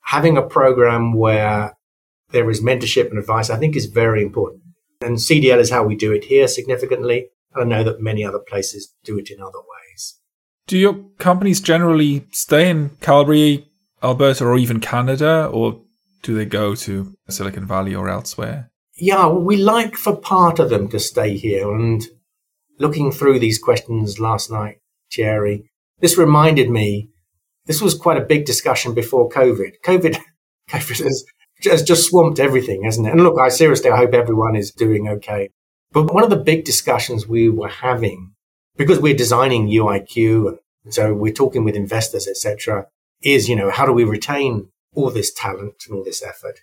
having 0.02 0.36
a 0.36 0.41
program 0.41 1.13
where 1.13 1.78
there 2.32 2.50
is 2.50 2.63
mentorship 2.63 3.12
and 3.12 3.19
advice, 3.19 3.52
I 3.52 3.58
think 3.58 3.76
is 3.76 3.86
very 3.86 4.23
important. 4.23 4.63
And 5.00 5.17
CDL 5.17 5.60
is 5.60 5.69
how 5.69 5.84
we 5.84 5.95
do 5.95 6.12
it 6.12 6.23
here 6.23 6.47
significantly. 6.47 7.28
And 7.58 7.74
I 7.74 7.78
know 7.78 7.84
that 7.84 8.02
many 8.02 8.24
other 8.24 8.39
places 8.39 8.93
do 9.04 9.17
it 9.17 9.30
in 9.30 9.41
other 9.41 9.60
ways. 9.60 10.20
Do 10.67 10.78
your 10.78 11.06
companies 11.17 11.62
generally 11.62 12.26
stay 12.32 12.70
in 12.70 12.91
Calgary, 13.02 13.67
Alberta, 14.04 14.46
or 14.46 14.58
even 14.58 14.80
Canada, 14.80 15.50
or 15.52 15.82
do 16.22 16.36
they 16.36 16.46
go 16.46 16.76
to 16.76 17.15
Silicon 17.30 17.65
Valley 17.65 17.96
or 17.96 18.10
elsewhere? 18.10 18.70
Yeah, 18.96 19.30
we 19.30 19.58
like 19.58 19.96
for 19.96 20.15
part 20.15 20.60
of 20.60 20.70
them 20.70 20.89
to 20.89 21.00
stay 21.00 21.38
here. 21.38 21.74
And 21.74 22.04
looking 22.80 23.12
through 23.12 23.39
these 23.39 23.60
questions 23.60 24.20
last 24.20 24.52
night, 24.52 24.80
Thierry, 25.12 25.70
this 26.00 26.17
reminded 26.17 26.70
me, 26.70 27.10
this 27.65 27.82
was 27.82 27.93
quite 27.93 28.17
a 28.17 28.26
big 28.26 28.46
discussion 28.46 28.93
before 28.93 29.30
COVID. 29.30 29.74
COVID, 29.86 30.17
COVID 30.70 31.04
has 31.04 31.24
has 31.63 31.82
just 31.82 32.08
swamped 32.08 32.39
everything, 32.39 32.84
hasn't 32.84 33.08
it? 33.08 33.12
And 33.12 33.24
look, 33.24 33.39
I 33.39 33.50
seriously, 33.50 33.89
I 33.89 33.98
hope 33.98 34.13
everyone 34.13 34.56
is 34.56 34.72
doing 34.72 35.08
okay. 35.08 35.50
But 35.97 36.13
one 36.13 36.23
of 36.23 36.29
the 36.29 36.36
big 36.36 36.63
discussions 36.63 37.27
we 37.27 37.49
were 37.49 37.69
having, 37.69 38.36
because 38.75 38.99
we're 38.99 39.15
designing 39.15 39.67
UIQ, 39.67 40.60
and 40.83 40.93
so 40.93 41.12
we're 41.12 41.33
talking 41.33 41.63
with 41.63 41.75
investors, 41.75 42.27
etc., 42.27 42.86
is, 43.23 43.49
you 43.49 43.55
know, 43.55 43.71
how 43.71 43.88
do 43.88 43.91
we 43.91 44.03
retain 44.03 44.69
all 44.93 45.10
this 45.10 45.33
talent 45.33 45.86
and 45.88 45.97
all 45.97 46.03
this 46.03 46.21
effort? 46.21 46.60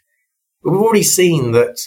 But 0.62 0.70
We've 0.70 0.80
already 0.80 1.02
seen 1.02 1.50
that 1.50 1.80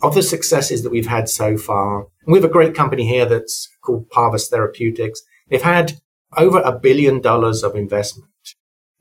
of 0.00 0.14
the 0.14 0.22
successes 0.22 0.82
that 0.82 0.88
we've 0.88 1.06
had 1.06 1.28
so 1.28 1.58
far, 1.58 2.06
we 2.26 2.38
have 2.38 2.50
a 2.50 2.56
great 2.56 2.74
company 2.74 3.06
here 3.06 3.26
that's 3.26 3.68
called 3.82 4.08
Parvus 4.08 4.48
Therapeutics. 4.48 5.20
They've 5.50 5.60
had 5.60 6.00
over 6.38 6.60
a 6.60 6.72
billion 6.72 7.20
dollars 7.20 7.62
of 7.62 7.76
investment 7.76 8.30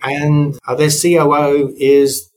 and 0.01 0.59
uh, 0.67 0.75
their 0.75 0.89
COO 0.89 1.73
is 1.77 2.29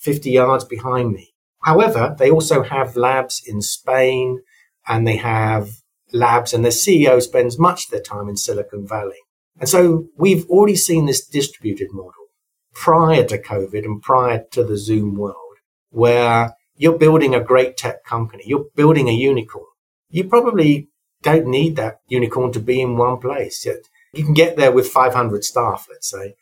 50 0.00 0.30
yards 0.30 0.64
behind 0.64 1.12
me. 1.12 1.32
However, 1.62 2.14
they 2.18 2.30
also 2.30 2.62
have 2.62 2.94
labs 2.94 3.42
in 3.46 3.62
Spain 3.62 4.42
and 4.86 5.06
they 5.06 5.16
have 5.16 5.70
labs 6.12 6.52
and 6.52 6.64
their 6.64 6.72
CEO 6.72 7.20
spends 7.20 7.58
much 7.58 7.86
of 7.86 7.90
their 7.90 8.00
time 8.00 8.28
in 8.28 8.36
Silicon 8.36 8.86
Valley. 8.86 9.18
And 9.58 9.68
so 9.68 10.08
we've 10.16 10.48
already 10.48 10.76
seen 10.76 11.06
this 11.06 11.24
distributed 11.24 11.92
model 11.92 12.12
prior 12.72 13.24
to 13.24 13.40
COVID 13.40 13.84
and 13.84 14.02
prior 14.02 14.44
to 14.50 14.64
the 14.64 14.76
Zoom 14.76 15.14
world 15.14 15.36
where 15.90 16.56
you're 16.76 16.98
building 16.98 17.34
a 17.34 17.40
great 17.40 17.76
tech 17.76 18.04
company. 18.04 18.42
You're 18.46 18.66
building 18.74 19.08
a 19.08 19.12
unicorn. 19.12 19.66
You 20.10 20.24
probably 20.24 20.88
don't 21.22 21.46
need 21.46 21.76
that 21.76 22.00
unicorn 22.08 22.52
to 22.52 22.60
be 22.60 22.80
in 22.80 22.96
one 22.96 23.18
place. 23.18 23.64
You 24.12 24.24
can 24.24 24.34
get 24.34 24.56
there 24.56 24.72
with 24.72 24.88
500 24.88 25.44
staff, 25.44 25.86
let's 25.88 26.10
say, 26.10 26.34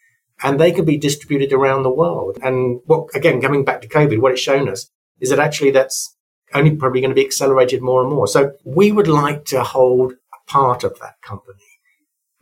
and 0.43 0.59
they 0.59 0.73
can 0.73 0.85
be 0.85 0.97
distributed 0.97 1.53
around 1.53 1.83
the 1.83 1.91
world. 1.91 2.39
And 2.43 2.81
what, 2.87 3.15
again, 3.15 3.41
coming 3.41 3.65
back 3.65 3.83
to 3.83 3.89
COVID, 3.89 4.21
what 4.21 4.33
it's 4.33 4.41
shown 4.41 4.69
us 4.69 4.91
is 5.21 5.31
that 5.31 5.39
actually 5.39 5.71
that's 5.71 6.17
only 6.55 6.77
probably 6.77 7.01
going 7.01 7.11
to 7.11 7.15
be 7.15 7.25
accelerated 7.25 7.83
more 7.83 8.03
and 8.03 8.11
more. 8.11 8.27
So 8.27 8.53
we 8.65 8.93
would 8.93 9.09
like 9.09 9.45
to 9.47 9.63
hold 9.63 10.13
a 10.13 10.51
part 10.51 10.85
of 10.85 10.99
that 11.01 11.21
company. 11.23 11.59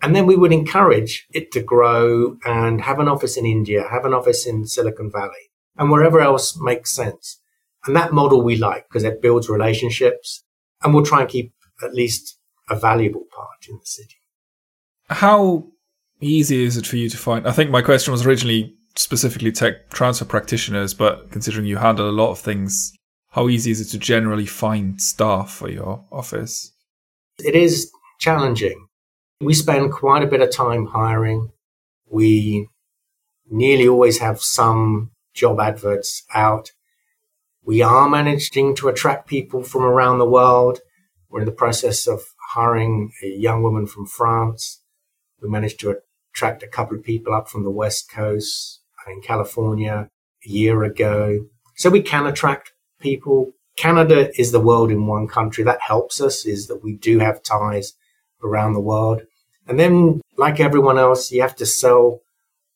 And 0.03 0.17
then 0.17 0.27
we 0.27 0.37
would 0.37 0.53
encourage 0.53 1.27
it 1.33 1.53
to 1.53 1.63
grow 1.63 2.37
and 2.45 2.81
have 2.81 2.99
an 2.99 3.09
office 3.09 3.37
in 3.37 3.45
India, 3.45 3.87
have 3.91 4.05
an 4.05 4.15
office 4.15 4.47
in 4.47 4.67
Silicon 4.67 5.11
Valley 5.11 5.51
and 5.77 5.91
wherever 5.91 6.21
else 6.21 6.59
makes 6.61 6.91
sense. 6.91 7.39
And 7.87 7.97
that 7.97 8.13
model 8.13 8.43
we 8.43 8.57
like 8.57 8.87
because 8.89 9.05
it 9.05 9.23
builds 9.23 9.49
relationships 9.49 10.45
and 10.83 10.95
we'll 10.95 11.05
try 11.05 11.21
and 11.21 11.29
keep 11.29 11.53
at 11.83 11.95
least 11.95 12.39
a 12.69 12.77
valuable 12.77 13.27
part 13.35 13.67
in 13.69 13.77
the 13.77 13.87
city. 13.87 14.17
How 15.09 15.67
easy 16.21 16.65
is 16.65 16.77
it 16.77 16.87
for 16.87 16.97
you 16.97 17.09
to 17.09 17.17
find? 17.17 17.47
I 17.47 17.53
think 17.53 17.71
my 17.71 17.83
question 17.83 18.13
was 18.13 18.25
originally 18.25 18.75
specifically 18.97 19.53
tech 19.53 19.91
transfer 19.91 20.25
practitioners, 20.25 20.95
but 20.95 21.31
considering 21.31 21.67
you 21.67 21.77
handle 21.77 22.09
a 22.09 22.13
lot 22.13 22.31
of 22.31 22.39
things, 22.39 22.93
how 23.31 23.49
easy 23.49 23.71
is 23.71 23.81
it 23.81 23.87
to 23.87 23.99
generally 23.99 24.47
find 24.47 25.01
staff 25.01 25.51
for 25.53 25.71
your 25.71 26.05
office? 26.11 26.73
It 27.39 27.55
is 27.55 27.91
challenging. 28.19 28.89
We 29.41 29.55
spend 29.55 29.93
quite 29.93 30.23
a 30.23 30.27
bit 30.27 30.43
of 30.43 30.51
time 30.51 30.87
hiring. 30.87 31.53
We 32.07 32.69
nearly 33.49 33.89
always 33.89 34.19
have 34.19 34.41
some 34.41 35.13
job 35.33 35.61
adverts 35.61 36.25
out. 36.35 36.73
We 37.63 37.83
are 37.83 38.09
managing 38.09 38.75
to 38.77 38.89
attract 38.89 39.29
people 39.29 39.63
from 39.63 39.83
around 39.83 40.19
the 40.19 40.29
world. 40.29 40.81
We're 41.29 41.41
in 41.41 41.47
the 41.47 41.53
process 41.53 42.09
of 42.09 42.23
hiring 42.51 43.13
a 43.23 43.29
young 43.29 43.63
woman 43.63 43.87
from 43.87 44.07
France. 44.07 44.83
We 45.41 45.49
managed 45.49 45.79
to 45.81 45.97
attract 46.33 46.63
a 46.65 46.69
couple 46.69 46.97
of 46.97 47.05
people 47.05 47.33
up 47.33 47.49
from 47.49 47.63
the 47.63 47.71
West 47.71 48.11
Coast 48.11 48.81
in 49.07 49.23
California 49.23 50.09
a 50.45 50.49
year 50.49 50.83
ago. 50.83 51.47
So 51.77 51.91
we 51.91 52.03
can 52.03 52.27
attract 52.27 52.73
people. 53.01 53.53
Canada 53.77 54.31
is 54.39 54.53
the 54.53 54.61
world 54.61 54.91
in 54.91 55.07
one 55.07 55.27
country. 55.27 55.65
That 55.65 55.81
helps 55.81 56.21
us 56.21 56.45
is 56.45 56.67
that 56.67 56.83
we 56.85 56.95
do 56.95 57.19
have 57.19 57.43
ties 57.43 57.95
around 58.43 58.75
the 58.75 58.81
world. 58.81 59.23
And 59.67 59.79
then 59.79 60.21
like 60.37 60.61
everyone 60.61 60.99
else, 60.99 61.31
you 61.31 61.41
have 61.43 61.57
to 61.57 61.67
sell 61.67 62.21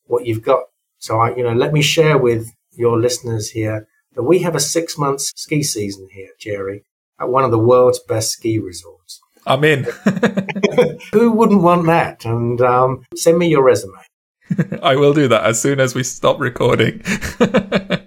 what 0.05 0.25
you've 0.25 0.41
got. 0.41 0.63
So 0.99 1.19
I, 1.19 1.35
you 1.35 1.43
know, 1.43 1.53
let 1.53 1.73
me 1.73 1.81
share 1.81 2.17
with 2.17 2.53
your 2.71 2.99
listeners 2.99 3.51
here 3.51 3.87
that 4.15 4.23
we 4.23 4.39
have 4.39 4.55
a 4.55 4.59
six 4.59 4.97
months 4.97 5.31
ski 5.35 5.61
season 5.61 6.07
here, 6.11 6.29
Thierry, 6.41 6.83
at 7.19 7.29
one 7.29 7.43
of 7.43 7.51
the 7.51 7.59
world's 7.59 7.99
best 7.99 8.31
ski 8.31 8.59
resorts. 8.59 9.19
I'm 9.45 9.63
in. 9.63 9.83
Who 11.13 11.31
wouldn't 11.31 11.61
want 11.61 11.85
that? 11.85 12.25
And 12.25 12.59
um, 12.61 13.05
send 13.15 13.37
me 13.37 13.47
your 13.47 13.63
resume. 13.63 13.93
I 14.81 14.95
will 14.95 15.13
do 15.13 15.27
that 15.27 15.43
as 15.43 15.61
soon 15.61 15.79
as 15.79 15.95
we 15.95 16.03
stop 16.03 16.39
recording. 16.39 17.01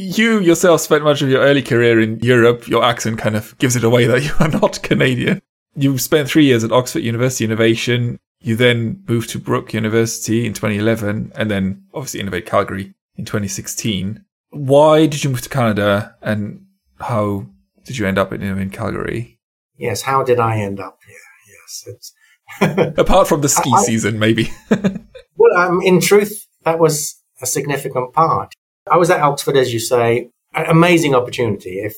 you 0.00 0.40
yourself 0.40 0.80
spent 0.80 1.04
much 1.04 1.22
of 1.22 1.28
your 1.28 1.42
early 1.42 1.62
career 1.62 2.00
in 2.00 2.18
Europe. 2.20 2.66
Your 2.66 2.84
accent 2.84 3.18
kind 3.18 3.36
of 3.36 3.56
gives 3.58 3.76
it 3.76 3.84
away 3.84 4.06
that 4.06 4.22
you 4.24 4.32
are 4.40 4.48
not 4.48 4.82
Canadian. 4.82 5.40
You 5.74 5.98
spent 5.98 6.28
three 6.28 6.44
years 6.44 6.64
at 6.64 6.72
Oxford 6.72 7.00
University 7.00 7.44
Innovation. 7.44 8.18
You 8.40 8.56
then 8.56 9.02
moved 9.06 9.30
to 9.30 9.38
Brock 9.38 9.74
University 9.74 10.46
in 10.46 10.54
2011 10.54 11.32
and 11.34 11.50
then 11.50 11.84
obviously 11.92 12.20
Innovate 12.20 12.46
Calgary 12.46 12.94
in 13.16 13.24
2016. 13.24 14.24
Why 14.50 15.06
did 15.06 15.22
you 15.22 15.30
move 15.30 15.42
to 15.42 15.48
Canada 15.48 16.16
and 16.22 16.64
how 16.98 17.46
did 17.84 17.98
you 17.98 18.06
end 18.06 18.18
up 18.18 18.32
in, 18.32 18.42
in 18.42 18.70
Calgary? 18.70 19.38
Yes, 19.76 20.02
how 20.02 20.22
did 20.22 20.40
I 20.40 20.58
end 20.58 20.80
up 20.80 20.98
here? 21.06 21.16
Yes, 21.48 21.84
it's 21.86 22.12
apart 22.98 23.28
from 23.28 23.42
the 23.42 23.48
ski 23.48 23.70
I, 23.74 23.82
season, 23.82 24.18
maybe. 24.18 24.50
well, 24.70 25.56
um, 25.56 25.80
in 25.82 26.00
truth, 26.00 26.46
that 26.64 26.78
was 26.78 27.22
a 27.40 27.46
significant 27.46 28.12
part. 28.12 28.54
I 28.90 28.96
was 28.96 29.08
at 29.08 29.22
Oxford, 29.22 29.56
as 29.56 29.72
you 29.72 29.78
say, 29.78 30.30
an 30.52 30.66
amazing 30.66 31.14
opportunity. 31.14 31.78
If 31.78 31.94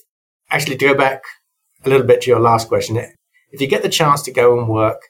actually 0.51 0.77
to 0.77 0.87
go 0.89 0.95
back 0.95 1.23
a 1.85 1.89
little 1.89 2.07
bit 2.07 2.21
to 2.23 2.31
your 2.31 2.41
last 2.41 2.69
question, 2.69 2.99
if 3.51 3.61
you 3.61 3.67
get 3.67 3.83
the 3.83 3.89
chance 3.89 4.23
to 4.23 4.33
go 4.33 4.59
and 4.59 4.69
work 4.69 5.01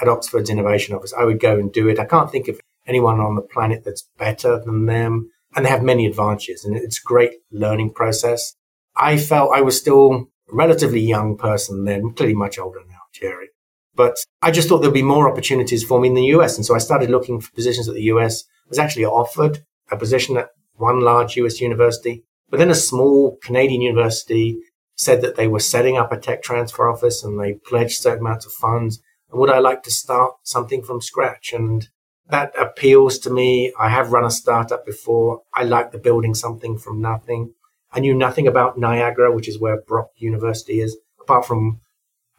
at 0.00 0.08
Oxford's 0.08 0.48
innovation 0.48 0.94
office, 0.94 1.12
I 1.12 1.24
would 1.24 1.40
go 1.40 1.58
and 1.58 1.72
do 1.72 1.88
it. 1.88 1.98
I 1.98 2.04
can't 2.04 2.30
think 2.30 2.46
of 2.46 2.60
anyone 2.86 3.18
on 3.18 3.34
the 3.34 3.42
planet 3.42 3.82
that's 3.84 4.08
better 4.16 4.60
than 4.64 4.86
them, 4.86 5.30
and 5.56 5.64
they 5.64 5.70
have 5.70 5.82
many 5.82 6.06
advantages, 6.06 6.64
and 6.64 6.76
it's 6.76 7.00
a 7.00 7.06
great 7.06 7.32
learning 7.50 7.92
process. 7.94 8.54
I 8.96 9.18
felt 9.18 9.54
I 9.54 9.60
was 9.62 9.76
still 9.76 10.28
a 10.48 10.54
relatively 10.54 11.00
young 11.00 11.36
person 11.36 11.84
then, 11.84 12.12
clearly 12.12 12.34
much 12.34 12.58
older 12.60 12.80
now, 12.88 13.00
Thierry. 13.12 13.48
But 13.96 14.16
I 14.42 14.50
just 14.50 14.68
thought 14.68 14.82
there'd 14.82 14.94
be 14.94 15.02
more 15.02 15.30
opportunities 15.30 15.82
for 15.82 16.00
me 16.00 16.08
in 16.08 16.14
the 16.14 16.26
US. 16.36 16.56
And 16.56 16.66
so 16.66 16.74
I 16.74 16.78
started 16.78 17.10
looking 17.10 17.40
for 17.40 17.52
positions 17.52 17.88
at 17.88 17.94
the 17.94 18.02
US. 18.14 18.44
I 18.66 18.68
was 18.68 18.78
actually 18.78 19.04
offered 19.04 19.64
a 19.90 19.96
position 19.96 20.36
at 20.36 20.48
one 20.76 21.00
large 21.00 21.36
US 21.36 21.60
university, 21.60 22.24
but 22.50 22.58
then 22.58 22.70
a 22.70 22.74
small 22.74 23.38
Canadian 23.42 23.80
university 23.80 24.58
said 24.96 25.22
that 25.22 25.36
they 25.36 25.48
were 25.48 25.60
setting 25.60 25.96
up 25.96 26.12
a 26.12 26.18
tech 26.18 26.42
transfer 26.42 26.88
office 26.88 27.24
and 27.24 27.38
they 27.38 27.54
pledged 27.54 28.00
certain 28.00 28.20
amounts 28.20 28.46
of 28.46 28.52
funds. 28.52 29.00
And 29.30 29.40
would 29.40 29.50
I 29.50 29.58
like 29.58 29.82
to 29.84 29.90
start 29.90 30.34
something 30.42 30.82
from 30.82 31.00
scratch? 31.00 31.52
And 31.52 31.88
that 32.28 32.52
appeals 32.58 33.18
to 33.20 33.30
me. 33.30 33.72
I 33.78 33.88
have 33.88 34.12
run 34.12 34.24
a 34.24 34.30
startup 34.30 34.86
before. 34.86 35.42
I 35.52 35.64
like 35.64 35.90
the 35.90 35.98
building 35.98 36.34
something 36.34 36.78
from 36.78 37.00
nothing. 37.00 37.54
I 37.92 38.00
knew 38.00 38.14
nothing 38.14 38.46
about 38.46 38.78
Niagara, 38.78 39.32
which 39.32 39.48
is 39.48 39.60
where 39.60 39.80
Brock 39.80 40.10
University 40.16 40.80
is, 40.80 40.96
apart 41.20 41.46
from, 41.46 41.80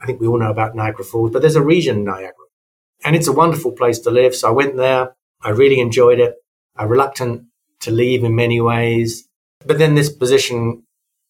I 0.02 0.06
think 0.06 0.20
we 0.20 0.28
all 0.28 0.40
know 0.40 0.52
about 0.52 0.76
Niagara 0.76 1.06
Falls, 1.06 1.32
but 1.32 1.42
there's 1.42 1.56
a 1.56 1.64
region 1.64 2.04
Niagara. 2.04 2.34
And 3.04 3.16
it's 3.16 3.28
a 3.28 3.34
wonderful 3.34 3.72
place 3.72 4.00
to 4.00 4.12
live. 4.12 4.36
So 4.36 4.50
I 4.50 4.52
went 4.52 4.76
there. 4.76 5.16
I 5.42 5.50
really 5.50 5.80
enjoyed 5.80 6.20
it. 6.20 6.36
I'm 6.76 6.90
reluctant 6.90 7.46
to 7.82 7.92
leave 7.92 8.24
in 8.24 8.36
many 8.36 8.62
ways. 8.62 9.28
But 9.66 9.78
then 9.78 9.96
this 9.96 10.12
position 10.12 10.84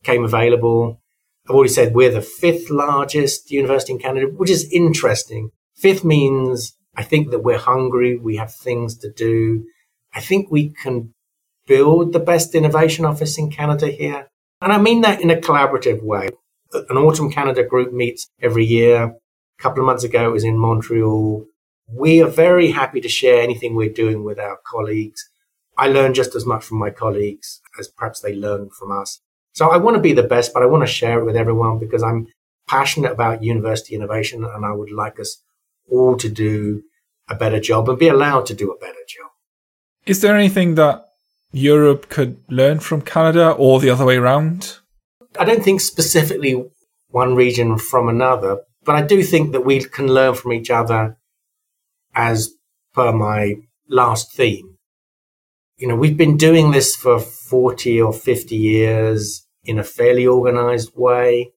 came 0.03 0.23
available. 0.23 1.01
I've 1.47 1.55
already 1.55 1.73
said 1.73 1.93
we're 1.93 2.11
the 2.11 2.21
fifth 2.21 2.69
largest 2.69 3.51
university 3.51 3.93
in 3.93 3.99
Canada, 3.99 4.27
which 4.27 4.49
is 4.49 4.71
interesting. 4.71 5.51
Fifth 5.75 6.03
means 6.03 6.75
I 6.95 7.03
think 7.03 7.31
that 7.31 7.43
we're 7.43 7.57
hungry. 7.57 8.17
We 8.17 8.37
have 8.37 8.53
things 8.53 8.97
to 8.99 9.11
do. 9.11 9.65
I 10.13 10.21
think 10.21 10.49
we 10.49 10.69
can 10.69 11.13
build 11.67 12.13
the 12.13 12.19
best 12.19 12.55
innovation 12.55 13.05
office 13.05 13.37
in 13.37 13.51
Canada 13.51 13.87
here. 13.87 14.27
And 14.61 14.71
I 14.71 14.77
mean 14.77 15.01
that 15.01 15.21
in 15.21 15.29
a 15.29 15.35
collaborative 15.35 16.01
way. 16.01 16.29
An 16.73 16.95
AUTM 16.95 17.31
Canada 17.33 17.63
group 17.63 17.93
meets 17.93 18.27
every 18.41 18.65
year. 18.65 19.03
A 19.03 19.61
couple 19.61 19.81
of 19.81 19.85
months 19.85 20.03
ago, 20.03 20.27
it 20.27 20.33
was 20.33 20.43
in 20.43 20.57
Montreal. 20.57 21.45
We 21.87 22.21
are 22.21 22.29
very 22.29 22.71
happy 22.71 23.01
to 23.01 23.09
share 23.09 23.41
anything 23.41 23.75
we're 23.75 23.89
doing 23.89 24.23
with 24.23 24.39
our 24.39 24.57
colleagues. 24.65 25.29
I 25.77 25.87
learn 25.87 26.13
just 26.13 26.35
as 26.35 26.45
much 26.45 26.63
from 26.63 26.77
my 26.77 26.89
colleagues 26.89 27.61
as 27.79 27.87
perhaps 27.87 28.21
they 28.21 28.33
learn 28.33 28.69
from 28.69 28.91
us. 28.91 29.21
So 29.53 29.69
I 29.69 29.77
want 29.77 29.95
to 29.95 30.01
be 30.01 30.13
the 30.13 30.23
best, 30.23 30.53
but 30.53 30.63
I 30.63 30.67
want 30.67 30.83
to 30.83 30.87
share 30.87 31.19
it 31.19 31.25
with 31.25 31.35
everyone 31.35 31.79
because 31.79 32.03
I'm 32.03 32.27
passionate 32.67 33.11
about 33.11 33.43
university 33.43 33.95
innovation 33.95 34.43
and 34.43 34.65
I 34.65 34.71
would 34.71 34.91
like 34.91 35.19
us 35.19 35.41
all 35.89 36.17
to 36.17 36.29
do 36.29 36.83
a 37.29 37.35
better 37.35 37.59
job 37.59 37.89
and 37.89 37.99
be 37.99 38.07
allowed 38.07 38.45
to 38.47 38.53
do 38.53 38.71
a 38.71 38.77
better 38.77 38.93
job. 39.07 39.31
Is 40.05 40.21
there 40.21 40.35
anything 40.35 40.75
that 40.75 41.05
Europe 41.51 42.09
could 42.09 42.37
learn 42.49 42.79
from 42.79 43.01
Canada 43.01 43.51
or 43.51 43.79
the 43.79 43.89
other 43.89 44.05
way 44.05 44.17
around? 44.17 44.77
I 45.39 45.45
don't 45.45 45.63
think 45.63 45.81
specifically 45.81 46.65
one 47.09 47.35
region 47.35 47.77
from 47.77 48.09
another, 48.09 48.61
but 48.83 48.95
I 48.95 49.01
do 49.01 49.23
think 49.23 49.51
that 49.53 49.61
we 49.61 49.83
can 49.83 50.07
learn 50.07 50.35
from 50.35 50.53
each 50.53 50.69
other 50.69 51.17
as 52.13 52.51
per 52.93 53.11
my 53.11 53.55
last 53.89 54.33
theme. 54.33 54.74
You 55.77 55.89
know, 55.89 55.95
we've 55.95 56.15
been 56.15 56.37
doing 56.37 56.71
this 56.71 56.95
for 56.95 57.19
40 57.19 58.01
or 58.01 58.13
50 58.13 58.55
years 58.55 59.45
in 59.65 59.77
a 59.77 59.83
fairly 59.83 60.25
organized 60.25 60.93
way. 60.95 61.51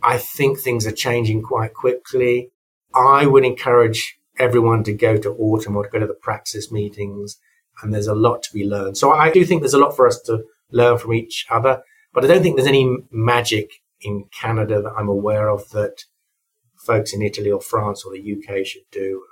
I 0.00 0.18
think 0.18 0.60
things 0.60 0.86
are 0.86 0.92
changing 0.92 1.42
quite 1.42 1.74
quickly. 1.74 2.52
I 2.94 3.26
would 3.26 3.44
encourage 3.44 4.16
everyone 4.38 4.84
to 4.84 4.92
go 4.92 5.16
to 5.16 5.34
AUTM 5.34 5.74
or 5.74 5.82
to 5.82 5.90
go 5.90 5.98
to 5.98 6.06
the 6.06 6.14
praxis 6.14 6.70
meetings 6.70 7.38
and 7.82 7.92
there's 7.92 8.06
a 8.06 8.14
lot 8.14 8.44
to 8.44 8.52
be 8.52 8.64
learned. 8.64 8.96
So 8.96 9.10
I 9.10 9.32
do 9.32 9.44
think 9.44 9.62
there's 9.62 9.74
a 9.74 9.78
lot 9.78 9.96
for 9.96 10.06
us 10.06 10.20
to 10.22 10.44
learn 10.70 10.98
from 10.98 11.14
each 11.14 11.44
other. 11.50 11.82
But 12.12 12.24
I 12.24 12.28
don't 12.28 12.42
think 12.42 12.56
there's 12.56 12.68
any 12.68 12.98
magic 13.10 13.70
in 14.00 14.26
Canada 14.40 14.80
that 14.82 14.94
I'm 14.96 15.08
aware 15.08 15.48
of 15.48 15.68
that 15.70 16.04
folks 16.76 17.12
in 17.12 17.22
Italy 17.22 17.50
or 17.50 17.60
France 17.60 18.04
or 18.04 18.12
the 18.12 18.36
UK 18.36 18.64
should 18.64 18.88
do. 18.92 19.24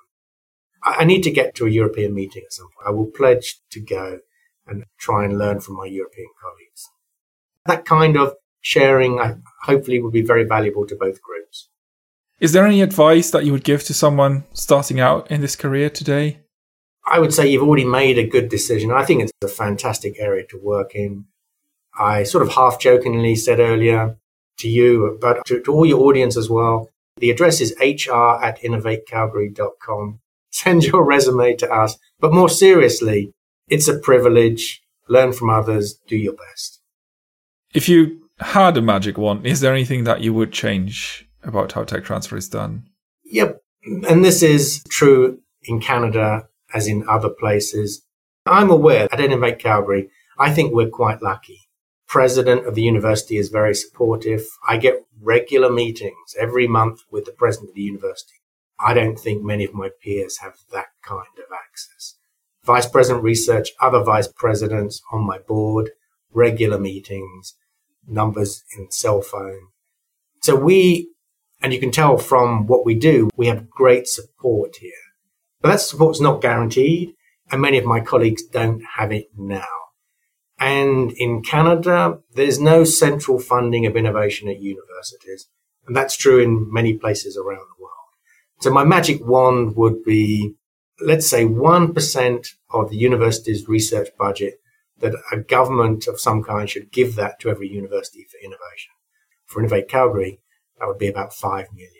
I 0.86 1.04
need 1.04 1.22
to 1.22 1.30
get 1.30 1.54
to 1.56 1.66
a 1.66 1.70
European 1.70 2.14
meeting 2.14 2.42
at 2.44 2.52
some 2.52 2.66
point. 2.66 2.86
I 2.86 2.90
will 2.90 3.06
pledge 3.06 3.60
to 3.70 3.80
go 3.80 4.20
and 4.66 4.84
try 4.98 5.24
and 5.24 5.36
learn 5.36 5.60
from 5.60 5.76
my 5.76 5.86
European 5.86 6.28
colleagues. 6.40 6.90
That 7.66 7.84
kind 7.84 8.16
of 8.16 8.34
sharing, 8.60 9.18
I 9.18 9.36
hopefully, 9.64 10.00
will 10.00 10.12
be 10.12 10.22
very 10.22 10.44
valuable 10.44 10.86
to 10.86 10.96
both 10.96 11.20
groups. 11.20 11.68
Is 12.38 12.52
there 12.52 12.66
any 12.66 12.82
advice 12.82 13.30
that 13.30 13.44
you 13.44 13.52
would 13.52 13.64
give 13.64 13.82
to 13.84 13.94
someone 13.94 14.44
starting 14.52 15.00
out 15.00 15.30
in 15.30 15.40
this 15.40 15.56
career 15.56 15.90
today? 15.90 16.40
I 17.06 17.18
would 17.18 17.32
say 17.32 17.48
you've 17.48 17.62
already 17.62 17.84
made 17.84 18.18
a 18.18 18.26
good 18.26 18.48
decision. 18.48 18.90
I 18.90 19.04
think 19.04 19.22
it's 19.22 19.32
a 19.42 19.48
fantastic 19.48 20.16
area 20.18 20.44
to 20.48 20.58
work 20.60 20.94
in. 20.94 21.26
I 21.98 22.24
sort 22.24 22.42
of 22.42 22.52
half 22.52 22.78
jokingly 22.78 23.36
said 23.36 23.58
earlier 23.58 24.18
to 24.58 24.68
you, 24.68 25.18
but 25.20 25.46
to, 25.46 25.62
to 25.62 25.72
all 25.72 25.86
your 25.86 26.00
audience 26.00 26.36
as 26.36 26.50
well, 26.50 26.90
the 27.18 27.30
address 27.30 27.60
is 27.60 27.74
hr 27.80 28.44
at 28.44 28.60
innovatecalgary.com. 28.60 30.20
Send 30.62 30.84
your 30.84 31.04
resume 31.04 31.54
to 31.56 31.70
us. 31.70 31.98
But 32.18 32.32
more 32.32 32.48
seriously, 32.48 33.32
it's 33.68 33.88
a 33.88 33.98
privilege. 33.98 34.82
Learn 35.06 35.32
from 35.32 35.50
others. 35.50 36.00
Do 36.08 36.16
your 36.16 36.32
best. 36.32 36.80
If 37.74 37.88
you 37.90 38.22
had 38.38 38.76
a 38.78 38.82
magic 38.82 39.18
wand, 39.18 39.46
is 39.46 39.60
there 39.60 39.74
anything 39.74 40.04
that 40.04 40.22
you 40.22 40.32
would 40.32 40.52
change 40.52 41.28
about 41.42 41.72
how 41.72 41.84
tech 41.84 42.04
transfer 42.04 42.38
is 42.38 42.48
done? 42.48 42.88
Yep. 43.24 43.60
And 44.08 44.24
this 44.24 44.42
is 44.42 44.82
true 44.88 45.40
in 45.64 45.78
Canada 45.80 46.48
as 46.72 46.88
in 46.88 47.06
other 47.06 47.28
places. 47.28 48.02
I'm 48.46 48.70
aware 48.70 49.08
at 49.12 49.20
Innovate 49.20 49.58
Calgary, 49.58 50.08
I 50.38 50.52
think 50.52 50.72
we're 50.72 50.88
quite 50.88 51.22
lucky. 51.22 51.68
President 52.08 52.66
of 52.66 52.74
the 52.74 52.82
university 52.82 53.36
is 53.36 53.50
very 53.50 53.74
supportive. 53.74 54.46
I 54.66 54.78
get 54.78 55.04
regular 55.20 55.70
meetings 55.70 56.34
every 56.38 56.66
month 56.66 57.00
with 57.10 57.26
the 57.26 57.32
president 57.32 57.70
of 57.70 57.74
the 57.74 57.82
university. 57.82 58.36
I 58.78 58.94
don't 58.94 59.18
think 59.18 59.42
many 59.42 59.64
of 59.64 59.74
my 59.74 59.90
peers 60.02 60.38
have 60.38 60.56
that 60.72 60.88
kind 61.02 61.26
of 61.38 61.52
access. 61.52 62.16
Vice 62.64 62.88
President 62.88 63.24
Research, 63.24 63.70
other 63.80 64.02
vice 64.02 64.28
presidents 64.28 65.02
on 65.12 65.26
my 65.26 65.38
board, 65.38 65.90
regular 66.32 66.78
meetings, 66.78 67.54
numbers 68.06 68.64
in 68.76 68.90
cell 68.90 69.22
phone. 69.22 69.68
So 70.42 70.56
we, 70.56 71.10
and 71.62 71.72
you 71.72 71.80
can 71.80 71.90
tell 71.90 72.18
from 72.18 72.66
what 72.66 72.84
we 72.84 72.94
do, 72.94 73.30
we 73.36 73.46
have 73.46 73.70
great 73.70 74.06
support 74.06 74.76
here. 74.76 74.92
But 75.60 75.70
that 75.70 75.80
support's 75.80 76.20
not 76.20 76.42
guaranteed, 76.42 77.14
and 77.50 77.60
many 77.60 77.78
of 77.78 77.84
my 77.84 78.00
colleagues 78.00 78.42
don't 78.42 78.82
have 78.96 79.12
it 79.12 79.28
now. 79.36 79.66
And 80.58 81.12
in 81.12 81.42
Canada, 81.42 82.18
there's 82.34 82.58
no 82.58 82.84
central 82.84 83.38
funding 83.38 83.86
of 83.86 83.96
innovation 83.96 84.48
at 84.48 84.60
universities. 84.60 85.48
And 85.86 85.96
that's 85.96 86.16
true 86.16 86.40
in 86.40 86.72
many 86.72 86.94
places 86.94 87.36
around 87.36 87.58
the 87.58 87.82
world. 87.82 87.95
So 88.60 88.70
my 88.70 88.84
magic 88.84 89.24
wand 89.24 89.76
would 89.76 90.04
be, 90.04 90.54
let's 91.00 91.28
say 91.28 91.44
1% 91.44 92.48
of 92.70 92.90
the 92.90 92.96
university's 92.96 93.68
research 93.68 94.08
budget 94.18 94.60
that 94.98 95.14
a 95.30 95.36
government 95.36 96.06
of 96.06 96.20
some 96.20 96.42
kind 96.42 96.68
should 96.68 96.90
give 96.90 97.16
that 97.16 97.38
to 97.40 97.50
every 97.50 97.68
university 97.68 98.26
for 98.30 98.38
innovation. 98.38 98.92
For 99.44 99.60
Innovate 99.60 99.88
Calgary, 99.88 100.40
that 100.78 100.86
would 100.86 100.98
be 100.98 101.08
about 101.08 101.34
5 101.34 101.68
million. 101.72 101.90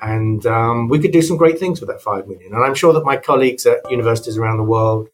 And 0.00 0.44
um, 0.44 0.88
we 0.88 0.98
could 0.98 1.12
do 1.12 1.22
some 1.22 1.36
great 1.36 1.58
things 1.58 1.80
with 1.80 1.88
that 1.88 2.02
5 2.02 2.26
million. 2.26 2.52
And 2.52 2.62
I'm 2.62 2.74
sure 2.74 2.92
that 2.92 3.04
my 3.04 3.16
colleagues 3.16 3.64
at 3.64 3.90
universities 3.90 4.36
around 4.36 4.58
the 4.58 4.64
world 4.64 5.08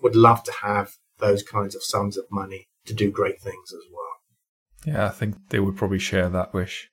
would 0.00 0.16
love 0.16 0.42
to 0.44 0.52
have 0.52 0.96
those 1.18 1.42
kinds 1.42 1.74
of 1.74 1.84
sums 1.84 2.16
of 2.16 2.24
money 2.30 2.68
to 2.86 2.94
do 2.94 3.10
great 3.10 3.40
things 3.40 3.72
as 3.72 3.82
well. 3.92 4.94
Yeah, 4.94 5.06
I 5.06 5.10
think 5.10 5.36
they 5.50 5.60
would 5.60 5.76
probably 5.76 5.98
share 5.98 6.28
that 6.28 6.52
wish. 6.52 6.90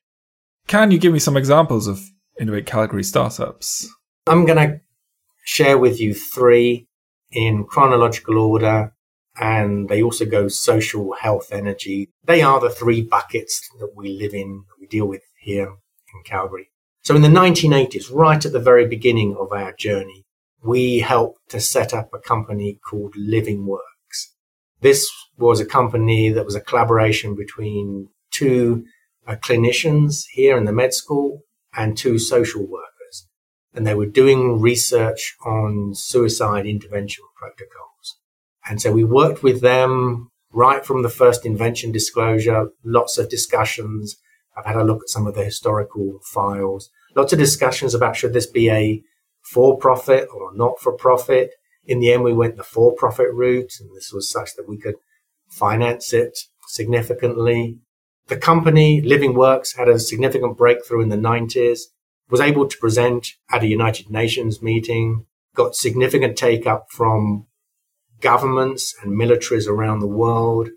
Can 0.68 0.92
you 0.92 1.00
give 1.00 1.14
me 1.14 1.20
some 1.20 1.38
examples 1.38 1.88
of 1.88 2.02
Innovate 2.40 2.66
Calgary 2.66 3.04
startups? 3.04 3.88
I'm 4.28 4.46
going 4.46 4.58
to 4.58 4.82
share 5.44 5.78
with 5.78 6.00
you 6.00 6.14
three 6.14 6.88
in 7.32 7.66
chronological 7.66 8.38
order, 8.38 8.94
and 9.40 9.90
they 9.90 10.02
also 10.02 10.26
go 10.26 10.48
social, 10.48 11.14
health, 11.14 11.52
energy. 11.52 12.10
They 12.24 12.42
are 12.42 12.60
the 12.60 12.70
three 12.70 13.02
buckets 13.02 13.70
that 13.80 13.92
we 13.96 14.18
live 14.18 14.34
in, 14.34 14.64
we 14.80 14.88
deal 14.88 15.08
with 15.08 15.24
here 15.40 15.68
in 15.68 16.24
Calgary. 16.26 16.70
So 17.04 17.16
in 17.16 17.22
the 17.22 17.28
1980s, 17.28 18.12
right 18.12 18.44
at 18.44 18.54
the 18.54 18.60
very 18.60 18.88
beginning 18.88 19.36
of 19.38 19.52
our 19.52 19.74
journey, 19.74 20.24
we 20.64 21.00
helped 21.00 21.50
to 21.50 21.60
set 21.60 21.94
up 21.94 22.10
a 22.14 22.20
company 22.20 22.80
called 22.90 23.16
Living 23.18 23.66
Works. 23.66 24.34
This 24.80 25.10
was 25.38 25.60
a 25.60 25.66
company 25.66 26.30
that 26.30 26.46
was 26.46 26.56
a 26.56 26.62
collaboration 26.62 27.36
between 27.36 28.10
two 28.32 28.86
uh, 29.28 29.36
clinicians 29.36 30.24
here 30.32 30.58
in 30.58 30.66
the 30.66 30.72
med 30.72 30.94
school 30.94 31.44
and 31.76 31.98
two 31.98 32.20
social 32.20 32.62
workers. 32.62 33.28
And 33.74 33.88
they 33.88 33.96
were 33.96 34.06
doing 34.06 34.62
research 34.62 35.36
on 35.46 35.94
suicide 35.96 36.66
intervention 36.66 37.26
protocols. 37.36 38.18
And 38.68 38.82
so 38.82 38.92
we 38.92 39.04
worked 39.04 39.44
with 39.44 39.62
them 39.62 40.30
right 40.52 40.86
from 40.86 41.02
the 41.02 41.10
first 41.10 41.46
invention 41.46 41.92
disclosure, 41.92 42.70
lots 42.84 43.18
of 43.18 43.30
discussions. 43.30 44.16
I've 44.56 44.66
had 44.66 44.76
a 44.76 44.84
look 44.84 45.02
at 45.04 45.10
some 45.10 45.26
of 45.26 45.34
the 45.34 45.44
historical 45.44 46.20
files, 46.24 46.90
lots 47.16 47.34
of 47.34 47.40
discussions 47.40 47.96
about 47.96 48.16
should 48.16 48.34
this 48.34 48.46
be 48.46 48.70
a 48.70 49.02
for 49.52 49.78
profit 49.78 50.28
or 50.34 50.56
not 50.56 50.80
for 50.80 50.94
profit? 50.94 51.52
in 51.86 52.00
the 52.00 52.12
end, 52.12 52.24
we 52.24 52.34
went 52.34 52.58
the 52.58 52.64
for 52.64 52.94
profit 52.96 53.28
route, 53.34 53.74
and 53.80 53.90
this 53.96 54.12
was 54.14 54.30
such 54.30 54.56
that 54.56 54.68
we 54.68 54.78
could 54.78 54.96
finance 55.50 56.14
it 56.14 56.38
significantly. 56.68 57.78
The 58.28 58.38
company, 58.38 59.02
Living 59.02 59.34
Works, 59.36 59.76
had 59.76 59.90
a 59.90 60.00
significant 60.00 60.58
breakthrough 60.58 61.02
in 61.02 61.10
the 61.10 61.18
90s, 61.18 61.80
was 62.30 62.40
able 62.40 62.68
to 62.68 62.78
present 62.78 63.28
at 63.52 63.64
a 63.64 63.68
United 63.68 64.10
Nations 64.10 64.62
meeting, 64.62 65.26
got 65.56 65.76
significant 65.76 66.38
take 66.38 66.66
up 66.66 66.88
from 66.90 67.48
governments 68.22 68.96
and 69.02 69.20
militaries 69.20 69.68
around 69.68 70.00
the 70.00 70.08
world. 70.08 70.70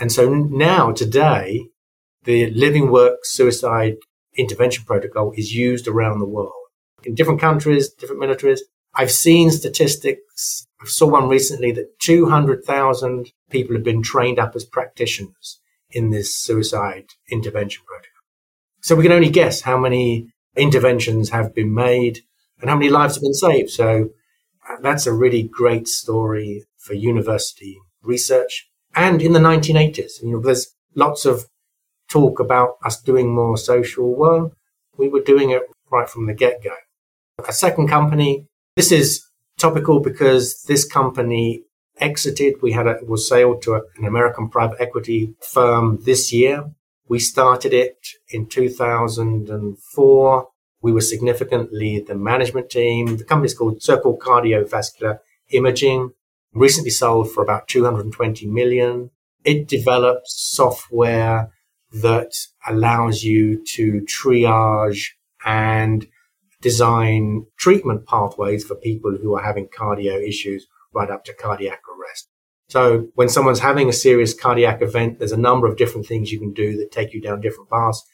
And 0.00 0.10
so 0.10 0.32
now, 0.32 0.92
today, 0.92 1.68
the 2.24 2.50
Living 2.50 2.90
Works 2.90 3.32
suicide 3.32 3.96
intervention 4.36 4.84
protocol 4.84 5.32
is 5.36 5.54
used 5.54 5.86
around 5.86 6.20
the 6.20 6.28
world 6.28 6.52
in 7.04 7.14
different 7.14 7.40
countries, 7.40 7.90
different 7.90 8.22
militaries, 8.22 8.60
I've 8.94 9.10
seen 9.10 9.50
statistics. 9.50 10.66
I 10.80 10.86
saw 10.86 11.06
one 11.06 11.28
recently 11.28 11.72
that 11.72 11.98
200,000 12.00 13.32
people 13.50 13.76
have 13.76 13.84
been 13.84 14.02
trained 14.02 14.38
up 14.38 14.54
as 14.54 14.64
practitioners 14.64 15.60
in 15.90 16.10
this 16.10 16.38
suicide 16.38 17.06
intervention 17.30 17.82
protocol. 17.86 18.10
So 18.82 18.94
we 18.96 19.02
can 19.02 19.12
only 19.12 19.30
guess 19.30 19.62
how 19.62 19.78
many 19.78 20.28
interventions 20.56 21.30
have 21.30 21.54
been 21.54 21.74
made 21.74 22.20
and 22.60 22.70
how 22.70 22.76
many 22.76 22.90
lives 22.90 23.14
have 23.14 23.22
been 23.22 23.34
saved. 23.34 23.70
So 23.70 24.10
uh, 24.68 24.76
that's 24.82 25.06
a 25.06 25.12
really 25.12 25.42
great 25.42 25.88
story 25.88 26.64
for 26.76 26.94
university 26.94 27.78
research. 28.02 28.68
And 28.94 29.22
in 29.22 29.32
the 29.32 29.40
1980s, 29.40 30.22
you 30.22 30.32
know, 30.32 30.40
there's 30.40 30.74
lots 30.94 31.24
of 31.26 31.46
talk 32.08 32.40
about 32.40 32.78
us 32.84 33.00
doing 33.00 33.34
more 33.34 33.56
social. 33.56 34.14
work. 34.14 34.52
we 34.96 35.08
were 35.08 35.20
doing 35.20 35.50
it 35.50 35.62
right 35.92 36.08
from 36.08 36.26
the 36.26 36.34
get 36.34 36.62
go. 36.62 36.74
A 37.46 37.52
second 37.52 37.88
company 37.88 38.48
this 38.78 38.92
is 38.92 39.26
topical 39.58 39.98
because 39.98 40.62
this 40.68 40.84
company 40.84 41.64
exited. 42.00 42.62
We 42.62 42.72
had 42.72 42.86
a, 42.86 42.98
was 43.02 43.28
sold 43.28 43.62
to 43.62 43.74
a, 43.74 43.82
an 43.96 44.04
American 44.04 44.48
private 44.48 44.80
equity 44.80 45.34
firm 45.40 45.98
this 46.04 46.32
year. 46.32 46.70
We 47.08 47.18
started 47.18 47.72
it 47.72 48.06
in 48.28 48.46
2004. 48.46 50.48
We 50.80 50.92
were 50.92 51.00
significantly 51.00 52.00
the 52.00 52.14
management 52.14 52.70
team. 52.70 53.16
The 53.16 53.24
company 53.24 53.46
is 53.46 53.54
called 53.54 53.82
Circle 53.82 54.18
Cardiovascular 54.18 55.18
Imaging, 55.50 56.12
recently 56.52 56.90
sold 56.90 57.32
for 57.32 57.42
about 57.42 57.68
220 57.68 58.46
million. 58.46 59.10
It 59.44 59.66
develops 59.66 60.34
software 60.38 61.50
that 61.90 62.32
allows 62.66 63.24
you 63.24 63.64
to 63.64 64.02
triage 64.02 65.12
and 65.44 66.06
design 66.60 67.46
treatment 67.56 68.06
pathways 68.06 68.64
for 68.64 68.74
people 68.74 69.16
who 69.16 69.34
are 69.34 69.42
having 69.42 69.68
cardio 69.68 70.20
issues 70.26 70.66
right 70.92 71.10
up 71.10 71.24
to 71.24 71.34
cardiac 71.34 71.82
arrest. 71.88 72.28
So 72.68 73.08
when 73.14 73.28
someone's 73.28 73.60
having 73.60 73.88
a 73.88 73.94
serious 73.94 74.34
cardiac 74.34 74.82
event, 74.82 75.18
there's 75.18 75.32
a 75.32 75.38
number 75.38 75.66
of 75.66 75.76
different 75.76 76.06
things 76.06 76.30
you 76.30 76.38
can 76.38 76.52
do 76.52 76.76
that 76.76 76.92
take 76.92 77.14
you 77.14 77.20
down 77.20 77.40
different 77.40 77.70
paths. 77.70 78.04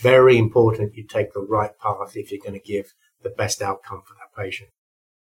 Very 0.00 0.38
important 0.38 0.94
you 0.94 1.04
take 1.04 1.32
the 1.32 1.40
right 1.40 1.72
path 1.80 2.16
if 2.16 2.30
you're 2.30 2.42
going 2.42 2.58
to 2.58 2.64
give 2.64 2.94
the 3.22 3.30
best 3.30 3.60
outcome 3.60 4.02
for 4.06 4.14
that 4.14 4.40
patient. 4.40 4.70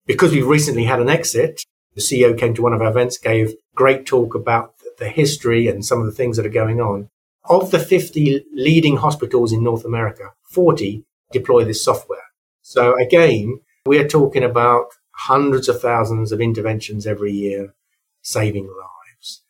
Because 0.05 0.32
we've 0.32 0.47
recently 0.47 0.86
had 0.86 0.99
an 0.99 1.09
exit, 1.09 1.64
the 1.93 2.01
CEO 2.01 2.38
came 2.38 2.53
to 2.55 2.62
one 2.62 2.74
of 2.74 2.82
our 2.82 2.89
events, 2.89 3.18
gave 3.18 3.53
great 3.76 4.05
talk 4.05 4.36
about 4.36 4.74
the 4.97 5.09
history 5.09 5.68
and 5.68 5.86
some 5.86 5.99
of 5.99 6.05
the 6.05 6.12
things 6.12 6.38
that 6.38 6.45
are 6.45 6.49
going 6.49 6.82
on. 6.82 7.09
Of 7.49 7.72
the 7.72 7.80
50 7.80 8.45
leading 8.53 8.97
hospitals 8.97 9.51
in 9.51 9.64
North 9.64 9.86
America, 9.86 10.32
40 10.51 11.03
deploy 11.32 11.64
this 11.64 11.84
software. 11.84 12.20
So 12.62 12.95
again, 12.99 13.59
we're 13.86 14.07
talking 14.07 14.43
about 14.43 14.88
hundreds 15.28 15.69
of 15.69 15.82
thousands 15.82 16.32
of 16.32 16.41
interventions 16.41 17.05
every 17.05 17.32
year 17.32 17.74
saving 18.22 18.65
lives. 18.65 19.41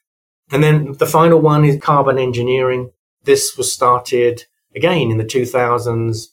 And 0.52 0.64
then 0.64 0.94
the 0.94 1.06
final 1.06 1.40
one 1.40 1.64
is 1.64 1.82
carbon 1.82 2.18
engineering. 2.18 2.92
This 3.24 3.56
was 3.58 3.72
started 3.72 4.44
again 4.76 5.12
in 5.12 5.18
the 5.18 5.24
2000s 5.24 6.28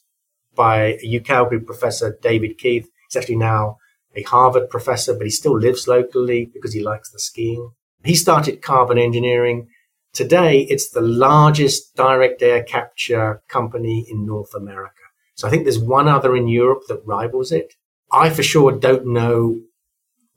by 0.55 0.97
a 1.01 1.19
UCalgary 1.19 1.65
professor, 1.65 2.17
David 2.21 2.57
Keith. 2.57 2.89
He's 3.07 3.15
actually 3.15 3.37
now 3.37 3.77
a 4.15 4.23
Harvard 4.23 4.69
professor, 4.69 5.13
but 5.13 5.23
he 5.23 5.29
still 5.29 5.57
lives 5.57 5.87
locally 5.87 6.49
because 6.53 6.73
he 6.73 6.83
likes 6.83 7.11
the 7.11 7.19
skiing. 7.19 7.71
He 8.03 8.15
started 8.15 8.61
carbon 8.61 8.97
engineering. 8.97 9.69
Today, 10.13 10.61
it's 10.61 10.89
the 10.89 11.01
largest 11.01 11.95
direct 11.95 12.41
air 12.41 12.63
capture 12.63 13.41
company 13.47 14.05
in 14.09 14.25
North 14.25 14.53
America. 14.53 14.93
So 15.35 15.47
I 15.47 15.51
think 15.51 15.63
there's 15.63 15.79
one 15.79 16.07
other 16.09 16.35
in 16.35 16.47
Europe 16.47 16.83
that 16.89 17.05
rivals 17.05 17.51
it. 17.51 17.75
I 18.11 18.29
for 18.29 18.43
sure 18.43 18.71
don't 18.71 19.07
know 19.07 19.61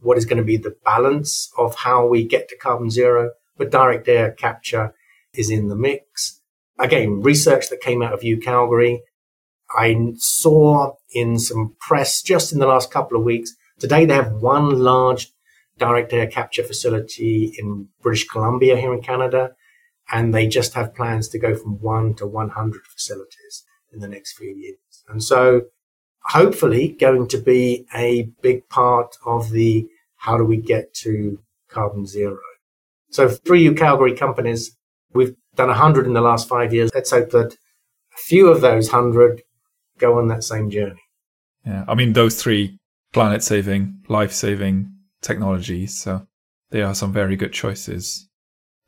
what 0.00 0.18
is 0.18 0.24
going 0.24 0.38
to 0.38 0.44
be 0.44 0.56
the 0.56 0.76
balance 0.84 1.50
of 1.56 1.76
how 1.76 2.06
we 2.06 2.24
get 2.24 2.48
to 2.48 2.56
carbon 2.56 2.90
zero, 2.90 3.30
but 3.56 3.70
direct 3.70 4.08
air 4.08 4.32
capture 4.32 4.94
is 5.34 5.50
in 5.50 5.68
the 5.68 5.76
mix. 5.76 6.40
Again, 6.78 7.22
research 7.22 7.68
that 7.70 7.80
came 7.80 8.02
out 8.02 8.12
of 8.12 8.20
UCalgary. 8.20 8.98
I 9.74 10.12
saw 10.16 10.94
in 11.14 11.38
some 11.38 11.76
press 11.80 12.20
just 12.22 12.52
in 12.52 12.58
the 12.58 12.66
last 12.66 12.90
couple 12.90 13.16
of 13.16 13.24
weeks. 13.24 13.54
Today 13.78 14.04
they 14.04 14.14
have 14.14 14.32
one 14.32 14.80
large 14.80 15.32
direct 15.78 16.12
air 16.12 16.26
capture 16.26 16.62
facility 16.62 17.54
in 17.58 17.88
British 18.02 18.26
Columbia 18.28 18.76
here 18.76 18.92
in 18.92 19.00
Canada, 19.00 19.52
and 20.12 20.34
they 20.34 20.46
just 20.46 20.74
have 20.74 20.94
plans 20.94 21.28
to 21.28 21.38
go 21.38 21.54
from 21.54 21.80
one 21.80 22.14
to 22.14 22.26
100 22.26 22.82
facilities 22.86 23.64
in 23.92 24.00
the 24.00 24.08
next 24.08 24.36
few 24.36 24.50
years. 24.50 25.04
And 25.08 25.22
so 25.22 25.62
hopefully 26.26 26.96
going 26.98 27.28
to 27.28 27.38
be 27.38 27.86
a 27.94 28.28
big 28.42 28.68
part 28.68 29.16
of 29.26 29.50
the 29.50 29.86
how 30.16 30.36
do 30.36 30.44
we 30.44 30.56
get 30.56 30.94
to 30.94 31.38
carbon 31.68 32.06
zero. 32.06 32.38
So 33.10 33.28
three 33.28 33.72
Calgary 33.74 34.14
companies, 34.14 34.76
we've 35.12 35.34
done 35.56 35.68
100 35.68 36.06
in 36.06 36.12
the 36.12 36.20
last 36.20 36.48
five 36.48 36.72
years. 36.72 36.90
Let's 36.94 37.10
hope 37.10 37.30
that 37.30 37.52
a 37.52 38.18
few 38.18 38.48
of 38.48 38.60
those 38.60 38.90
100 38.90 39.42
go 39.98 40.18
on 40.18 40.28
that 40.28 40.44
same 40.44 40.70
journey. 40.70 41.02
Yeah, 41.66 41.84
I 41.86 41.94
mean, 41.94 42.12
those 42.12 42.40
three 42.40 42.78
planet 43.12 43.42
saving, 43.42 44.02
life 44.08 44.32
saving 44.32 44.92
technologies. 45.20 45.96
So 45.98 46.26
they 46.70 46.82
are 46.82 46.94
some 46.94 47.12
very 47.12 47.36
good 47.36 47.52
choices. 47.52 48.28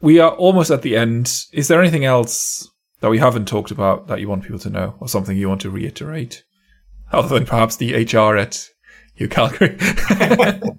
We 0.01 0.19
are 0.19 0.33
almost 0.33 0.71
at 0.71 0.83
the 0.83 0.97
end. 0.97 1.33
Is 1.53 1.69
there 1.69 1.81
anything 1.81 2.05
else 2.05 2.69
that 3.01 3.11
we 3.11 3.19
haven't 3.19 3.47
talked 3.47 3.71
about 3.71 4.07
that 4.09 4.21
you 4.21 4.29
want 4.29 4.43
people 4.43 4.59
to 4.61 4.71
know 4.71 4.95
or 5.01 5.09
something 5.09 5.37
you 5.37 5.49
want 5.49 5.61
to 5.63 5.71
reiterate? 5.71 6.45
Other 7.15 7.35
than 7.39 7.47
perhaps 7.47 7.77
the 7.77 7.95
HR 7.95 8.37
at 8.37 8.69
UCalgary. 9.19 10.79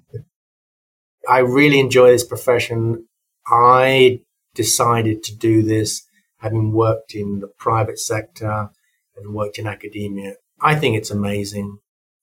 I 1.28 1.38
really 1.38 1.80
enjoy 1.80 2.10
this 2.12 2.24
profession. 2.24 3.06
I 3.46 4.20
decided 4.54 5.22
to 5.24 5.36
do 5.36 5.62
this 5.62 6.02
having 6.38 6.72
worked 6.72 7.14
in 7.14 7.40
the 7.40 7.48
private 7.48 7.98
sector 7.98 8.70
and 9.16 9.34
worked 9.34 9.58
in 9.58 9.66
academia. 9.66 10.34
I 10.60 10.74
think 10.74 10.96
it's 10.96 11.10
amazing. 11.10 11.78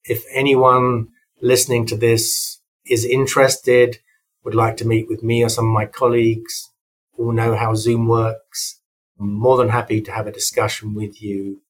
If 0.06 0.24
anyone 0.32 1.08
listening 1.42 1.86
to 1.88 1.98
this 1.98 2.60
is 2.86 3.06
interested, 3.06 4.00
would 4.44 4.56
like 4.56 4.78
to 4.78 4.88
meet 4.88 5.08
with 5.08 5.24
me 5.24 5.44
or 5.44 5.50
some 5.50 5.68
of 5.68 5.74
my 5.74 5.86
colleagues 5.86 6.70
who 7.16 7.34
know 7.34 7.56
how 7.56 7.74
Zoom 7.74 8.08
works, 8.08 8.82
I'm 9.20 9.34
more 9.34 9.58
than 9.58 9.70
happy 9.70 10.02
to 10.02 10.12
have 10.12 10.28
a 10.28 10.32
discussion 10.32 10.94
with 10.94 11.22
you 11.22 11.62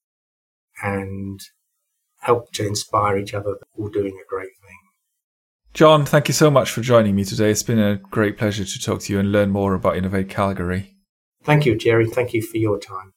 and 0.82 1.40
help 2.24 2.52
to 2.52 2.66
inspire 2.66 3.18
each 3.18 3.34
other. 3.34 3.56
All 3.78 3.88
doing 3.88 4.18
a 4.20 4.28
great 4.28 4.56
thing. 4.62 4.78
John, 5.72 6.04
thank 6.04 6.28
you 6.28 6.34
so 6.34 6.50
much 6.50 6.70
for 6.70 6.80
joining 6.80 7.14
me 7.16 7.24
today. 7.24 7.50
It's 7.50 7.62
been 7.62 7.80
a 7.80 7.96
great 7.96 8.38
pleasure 8.38 8.64
to 8.64 8.80
talk 8.80 9.00
to 9.00 9.12
you 9.12 9.18
and 9.18 9.32
learn 9.32 9.50
more 9.50 9.74
about 9.74 9.96
Innovate 9.96 10.28
Calgary. 10.28 10.96
Thank 11.42 11.66
you, 11.66 11.78
Thierry. 11.78 12.06
Thank 12.06 12.32
you 12.32 12.42
for 12.42 12.56
your 12.58 12.78
time. 12.78 13.12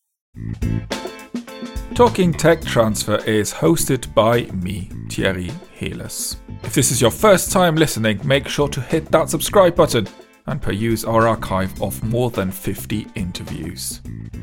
Talking 1.96 2.34
Tech 2.34 2.62
Transfer 2.62 3.18
is 3.26 3.54
hosted 3.54 4.14
by 4.14 4.44
me, 4.52 4.90
Thierry 5.10 5.52
Heles. 5.80 6.38
If 6.64 6.74
this 6.74 6.92
is 6.92 7.02
your 7.02 7.12
first 7.12 7.52
time 7.52 7.76
listening, 7.76 8.20
make 8.24 8.48
sure 8.48 8.68
to 8.70 8.82
hit 8.82 9.12
that 9.12 9.30
subscribe 9.30 9.76
button 9.76 10.08
and 10.48 10.62
peruse 10.62 11.06
our 11.06 11.28
archive 11.28 11.82
of 11.82 12.04
more 12.04 12.32
than 12.32 12.52
50 12.52 13.08
interviews. 13.16 14.02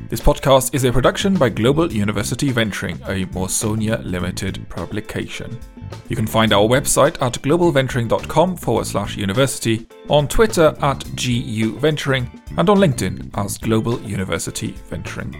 This 0.08 0.20
podcast 0.20 0.74
is 0.74 0.84
a 0.84 0.92
production 0.92 1.34
by 1.34 1.48
Global 1.48 1.92
University 1.92 2.50
Venturing, 2.50 2.96
a 3.02 3.26
Mawsonia 3.26 4.04
Limited 4.04 4.68
publication. 4.68 5.58
You 6.08 6.16
can 6.16 6.26
find 6.26 6.52
our 6.52 6.66
website 6.68 7.20
at 7.22 7.34
globalventuring.com 7.42 8.56
forward 8.56 8.86
slash 8.86 9.16
university, 9.16 9.86
on 10.08 10.28
Twitter 10.28 10.76
at 10.80 11.04
GU 11.16 11.78
Venturing, 11.78 12.30
and 12.56 12.68
on 12.68 12.78
LinkedIn 12.78 13.30
as 13.34 13.58
Global 13.58 14.00
University 14.02 14.72
Venturing. 14.88 15.34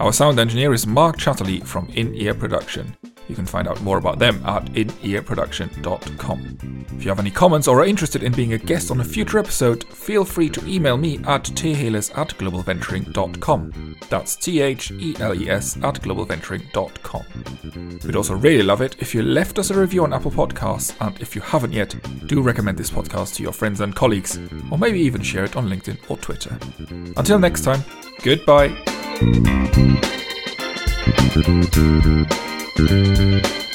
Our 0.00 0.12
sound 0.12 0.38
engineer 0.38 0.72
is 0.72 0.86
Mark 0.86 1.18
Chatterley 1.18 1.64
from 1.64 1.88
In 1.94 2.14
Ear 2.14 2.34
Production. 2.34 2.96
You 3.28 3.34
can 3.34 3.46
find 3.46 3.68
out 3.68 3.82
more 3.82 3.98
about 3.98 4.18
them 4.18 4.42
at 4.44 4.64
inearproduction.com. 4.66 6.86
If 6.96 7.04
you 7.04 7.10
have 7.10 7.18
any 7.18 7.30
comments 7.30 7.68
or 7.68 7.80
are 7.80 7.84
interested 7.84 8.22
in 8.22 8.32
being 8.32 8.54
a 8.54 8.58
guest 8.58 8.90
on 8.90 9.00
a 9.00 9.04
future 9.04 9.38
episode, 9.38 9.84
feel 9.84 10.24
free 10.24 10.48
to 10.50 10.66
email 10.66 10.96
me 10.96 11.18
at 11.24 11.44
theles 11.44 12.10
at 12.10 12.28
globalventuring.com. 12.30 13.96
That's 14.08 14.36
T 14.36 14.60
H 14.60 14.90
E 14.92 15.16
L 15.20 15.34
E 15.34 15.50
S 15.50 15.76
at 15.78 16.00
globalventuring.com. 16.00 18.00
We'd 18.04 18.16
also 18.16 18.34
really 18.34 18.62
love 18.62 18.80
it 18.80 18.96
if 19.00 19.14
you 19.14 19.22
left 19.22 19.58
us 19.58 19.70
a 19.70 19.78
review 19.78 20.04
on 20.04 20.12
Apple 20.12 20.30
Podcasts, 20.30 20.94
and 21.00 21.18
if 21.20 21.34
you 21.34 21.42
haven't 21.42 21.72
yet, 21.72 21.94
do 22.26 22.40
recommend 22.40 22.78
this 22.78 22.90
podcast 22.90 23.34
to 23.36 23.42
your 23.42 23.52
friends 23.52 23.80
and 23.80 23.94
colleagues, 23.94 24.38
or 24.70 24.78
maybe 24.78 25.00
even 25.00 25.22
share 25.22 25.44
it 25.44 25.56
on 25.56 25.68
LinkedIn 25.68 25.98
or 26.08 26.16
Twitter. 26.18 26.56
Until 27.16 27.38
next 27.38 27.64
time, 27.64 27.82
goodbye. 28.22 28.68
Thank 32.76 33.60
you. 33.60 33.65